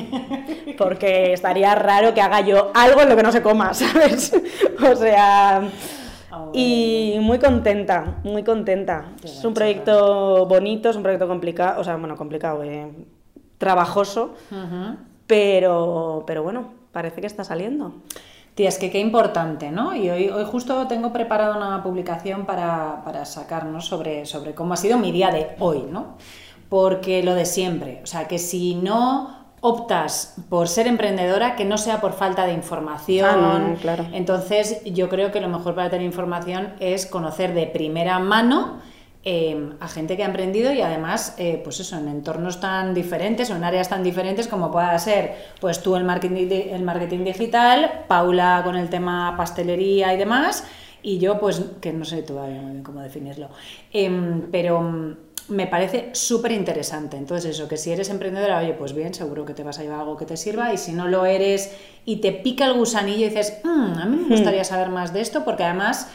[0.78, 4.32] Porque estaría raro que haga yo algo en lo que no se coma, ¿sabes?
[4.88, 5.68] O sea,
[6.52, 9.12] y muy contenta, muy contenta.
[9.22, 12.90] es un proyecto bonito, es un proyecto complicado, o sea, bueno, complicado, eh,
[13.58, 14.34] trabajoso,
[15.26, 17.94] pero, pero bueno, parece que está saliendo.
[18.54, 19.94] Tía, es que qué importante, ¿no?
[19.94, 24.78] Y hoy, hoy justo tengo preparado una publicación para, para sacarnos sobre, sobre cómo ha
[24.78, 26.16] sido mi día de hoy, ¿no?
[26.70, 31.78] Porque lo de siempre, o sea, que si no optas por ser emprendedora, que no
[31.78, 33.28] sea por falta de información.
[33.28, 34.06] Ah, claro.
[34.12, 38.80] Entonces, yo creo que lo mejor para tener información es conocer de primera mano
[39.24, 43.50] em, a gente que ha emprendido y además, eh, pues eso, en entornos tan diferentes
[43.50, 48.04] o en áreas tan diferentes como pueda ser, pues tú el marketing, el marketing digital,
[48.06, 50.64] Paula con el tema pastelería y demás,
[51.02, 53.48] y yo, pues, que no sé todavía muy bien cómo definirlo,
[53.92, 55.16] em, pero
[55.48, 57.16] me parece súper interesante.
[57.16, 60.00] Entonces, eso, que si eres emprendedora, oye, pues bien, seguro que te vas a llevar
[60.00, 60.72] algo que te sirva.
[60.72, 61.72] Y si no lo eres
[62.04, 65.20] y te pica el gusanillo y dices, mm, a mí me gustaría saber más de
[65.20, 66.08] esto, porque además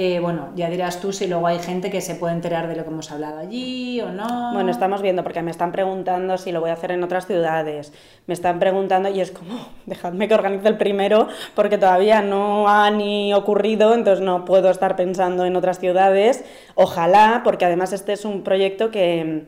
[0.00, 2.84] Eh, bueno, ya dirás tú si luego hay gente que se puede enterar de lo
[2.84, 4.52] que hemos hablado allí o no.
[4.52, 7.92] Bueno, estamos viendo porque me están preguntando si lo voy a hacer en otras ciudades.
[8.28, 11.26] Me están preguntando y es como, dejadme que organice el primero
[11.56, 16.44] porque todavía no ha ni ocurrido, entonces no puedo estar pensando en otras ciudades.
[16.76, 19.46] Ojalá, porque además este es un proyecto que,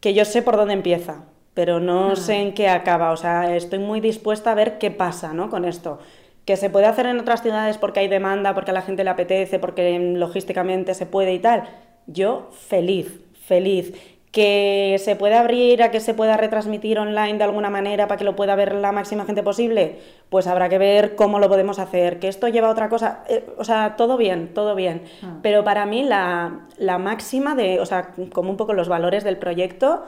[0.00, 2.16] que yo sé por dónde empieza, pero no Ah.
[2.16, 3.10] sé en qué acaba.
[3.10, 5.50] O sea, estoy muy dispuesta a ver qué pasa ¿no?
[5.50, 5.98] con esto.
[6.44, 9.10] Que se puede hacer en otras ciudades porque hay demanda, porque a la gente le
[9.10, 11.68] apetece, porque logísticamente se puede y tal.
[12.06, 13.94] Yo feliz, feliz.
[14.32, 18.24] Que se puede abrir a que se pueda retransmitir online de alguna manera para que
[18.24, 19.98] lo pueda ver la máxima gente posible,
[20.30, 22.18] pues habrá que ver cómo lo podemos hacer.
[22.18, 25.02] Que esto lleva a otra cosa, eh, o sea, todo bien, todo bien.
[25.22, 25.38] Ah.
[25.42, 29.36] Pero para mí la, la máxima de, o sea, como un poco los valores del
[29.36, 30.06] proyecto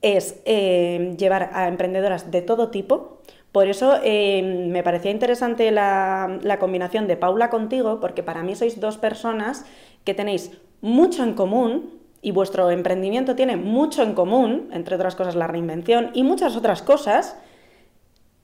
[0.00, 3.18] es eh, llevar a emprendedoras de todo tipo.
[3.52, 8.54] Por eso eh, me parecía interesante la, la combinación de Paula contigo, porque para mí
[8.54, 9.64] sois dos personas
[10.04, 15.36] que tenéis mucho en común y vuestro emprendimiento tiene mucho en común, entre otras cosas
[15.36, 17.36] la reinvención y muchas otras cosas,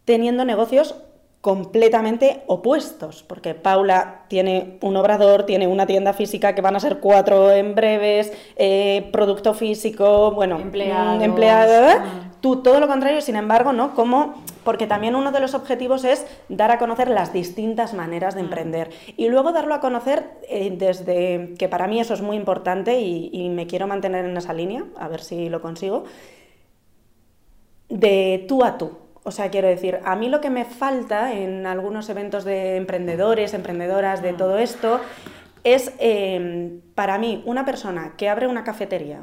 [0.04, 0.94] teniendo negocios
[1.42, 7.00] completamente opuestos, porque Paula tiene un obrador, tiene una tienda física que van a ser
[7.00, 12.31] cuatro en breves, eh, producto físico, bueno, mm, empleado, ah.
[12.42, 13.94] Tú todo lo contrario, sin embargo, ¿no?
[13.94, 18.40] Como, porque también uno de los objetivos es dar a conocer las distintas maneras de
[18.40, 22.98] emprender y luego darlo a conocer eh, desde, que para mí eso es muy importante
[22.98, 26.02] y, y me quiero mantener en esa línea, a ver si lo consigo,
[27.88, 28.98] de tú a tú.
[29.22, 33.54] O sea, quiero decir, a mí lo que me falta en algunos eventos de emprendedores,
[33.54, 35.00] emprendedoras, de todo esto,
[35.62, 39.20] es eh, para mí una persona que abre una cafetería,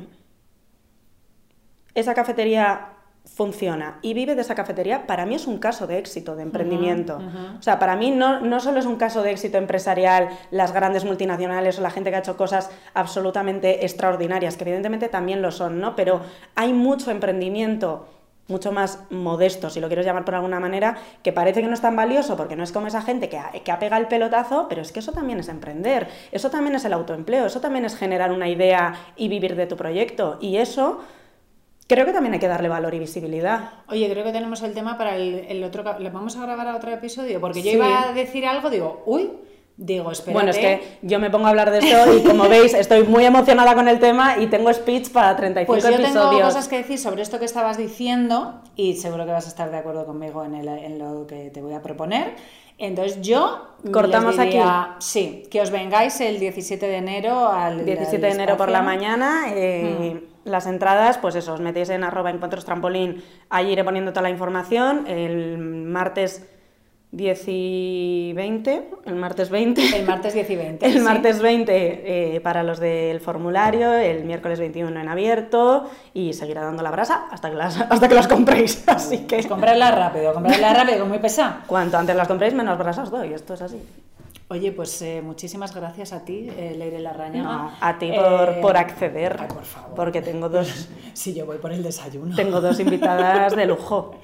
[1.96, 2.94] esa cafetería
[3.36, 7.18] funciona y vive de esa cafetería, para mí es un caso de éxito, de emprendimiento.
[7.18, 7.58] ujú.
[7.60, 11.06] O sea, para mí no, no solo es un caso de éxito empresarial las grandes
[11.06, 15.80] multinacionales o la gente que ha hecho cosas absolutamente extraordinarias, que evidentemente también lo son,
[15.80, 15.96] ¿no?
[15.96, 16.22] Pero
[16.56, 18.08] hay mucho emprendimiento
[18.50, 21.82] mucho más modesto, si lo quieres llamar por alguna manera, que parece que no es
[21.82, 24.66] tan valioso porque no es como esa gente que ha, que ha pegado el pelotazo,
[24.68, 27.96] pero es que eso también es emprender, eso también es el autoempleo, eso también es
[27.96, 30.40] generar una idea y vivir de tu proyecto.
[30.42, 31.00] Y eso
[31.90, 33.72] creo que también hay que darle valor y visibilidad.
[33.90, 35.84] Oye, creo que tenemos el tema para el, el otro.
[36.00, 37.42] ¿Le vamos a grabar a otro episodio?
[37.42, 37.76] Porque yo Sí.
[37.78, 39.30] iba a decir algo, digo, uy,
[39.76, 40.34] digo, espérate.
[40.34, 43.26] Bueno, es que yo me pongo a hablar de esto y como veis estoy muy
[43.26, 46.30] emocionada con el tema y tengo speech para 35 Pues yo episodios.
[46.30, 49.72] tengo cosas que decir sobre esto que estabas diciendo y seguro que vas a estar
[49.72, 52.36] de acuerdo conmigo en, el- en lo que te voy a proponer.
[52.78, 58.26] Entonces yo ¿Cortamos les diría, Sí, que os vengáis el 17 de enero al 17
[58.26, 59.48] de enero por la mañana.
[59.54, 64.24] eh, Las entradas, pues eso, os metéis en arroba encuentros trampolín, ahí iré poniendo toda
[64.24, 65.06] la información.
[65.08, 66.48] El martes
[67.12, 69.98] 10 y 20, el martes 20.
[69.98, 70.86] El martes 10 y 20.
[70.86, 71.00] El sí.
[71.00, 76.84] martes 20 eh, para los del formulario, el miércoles 21 en abierto y seguirá dando
[76.84, 78.84] la brasa hasta que las, hasta que las compréis.
[78.88, 79.48] Así que Pues
[79.92, 81.64] rápido, comprarla rápido, muy pesada.
[81.66, 83.34] cuanto antes las compréis, menos brasa os doy.
[83.34, 83.82] Esto es así.
[84.52, 87.44] Oye, pues eh, muchísimas gracias a ti, eh, Leire Larrañaga.
[87.50, 89.38] No, a ti por, Eh, por acceder.
[89.40, 89.94] ay, por favor.
[89.96, 92.36] Porque tengo dos, Si yo voy por el desayuno.
[92.36, 94.16] tengo dos invitadas de lujo.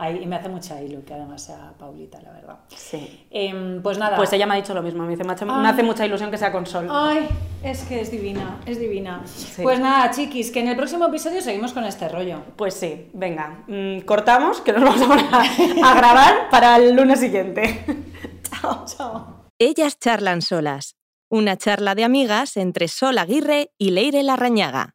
[0.00, 2.56] Ay, y me hace mucha ilu que además sea Paulita, la verdad.
[2.68, 3.26] Sí.
[3.30, 4.16] Em, pues nada.
[4.16, 5.02] Pues ella me ha dicho lo mismo.
[5.02, 5.66] Me dice, me hace, me Ay.
[5.66, 6.86] hace mucha ilusión que sea con sol.
[6.88, 7.26] Ay,
[7.64, 9.22] es que es divina, es divina.
[9.60, 12.38] Pues nada, chiquis, que en el próximo episodio seguimos con este rollo.
[12.54, 15.02] Pues sí, venga, mm, cortamos, que nos vamos
[15.32, 17.84] a a, a grabar para el lunes siguiente.
[18.60, 19.37] Chao, chao.
[19.60, 20.94] Ellas charlan solas.
[21.28, 24.94] Una charla de amigas entre Sol Aguirre y Leire Larrañaga.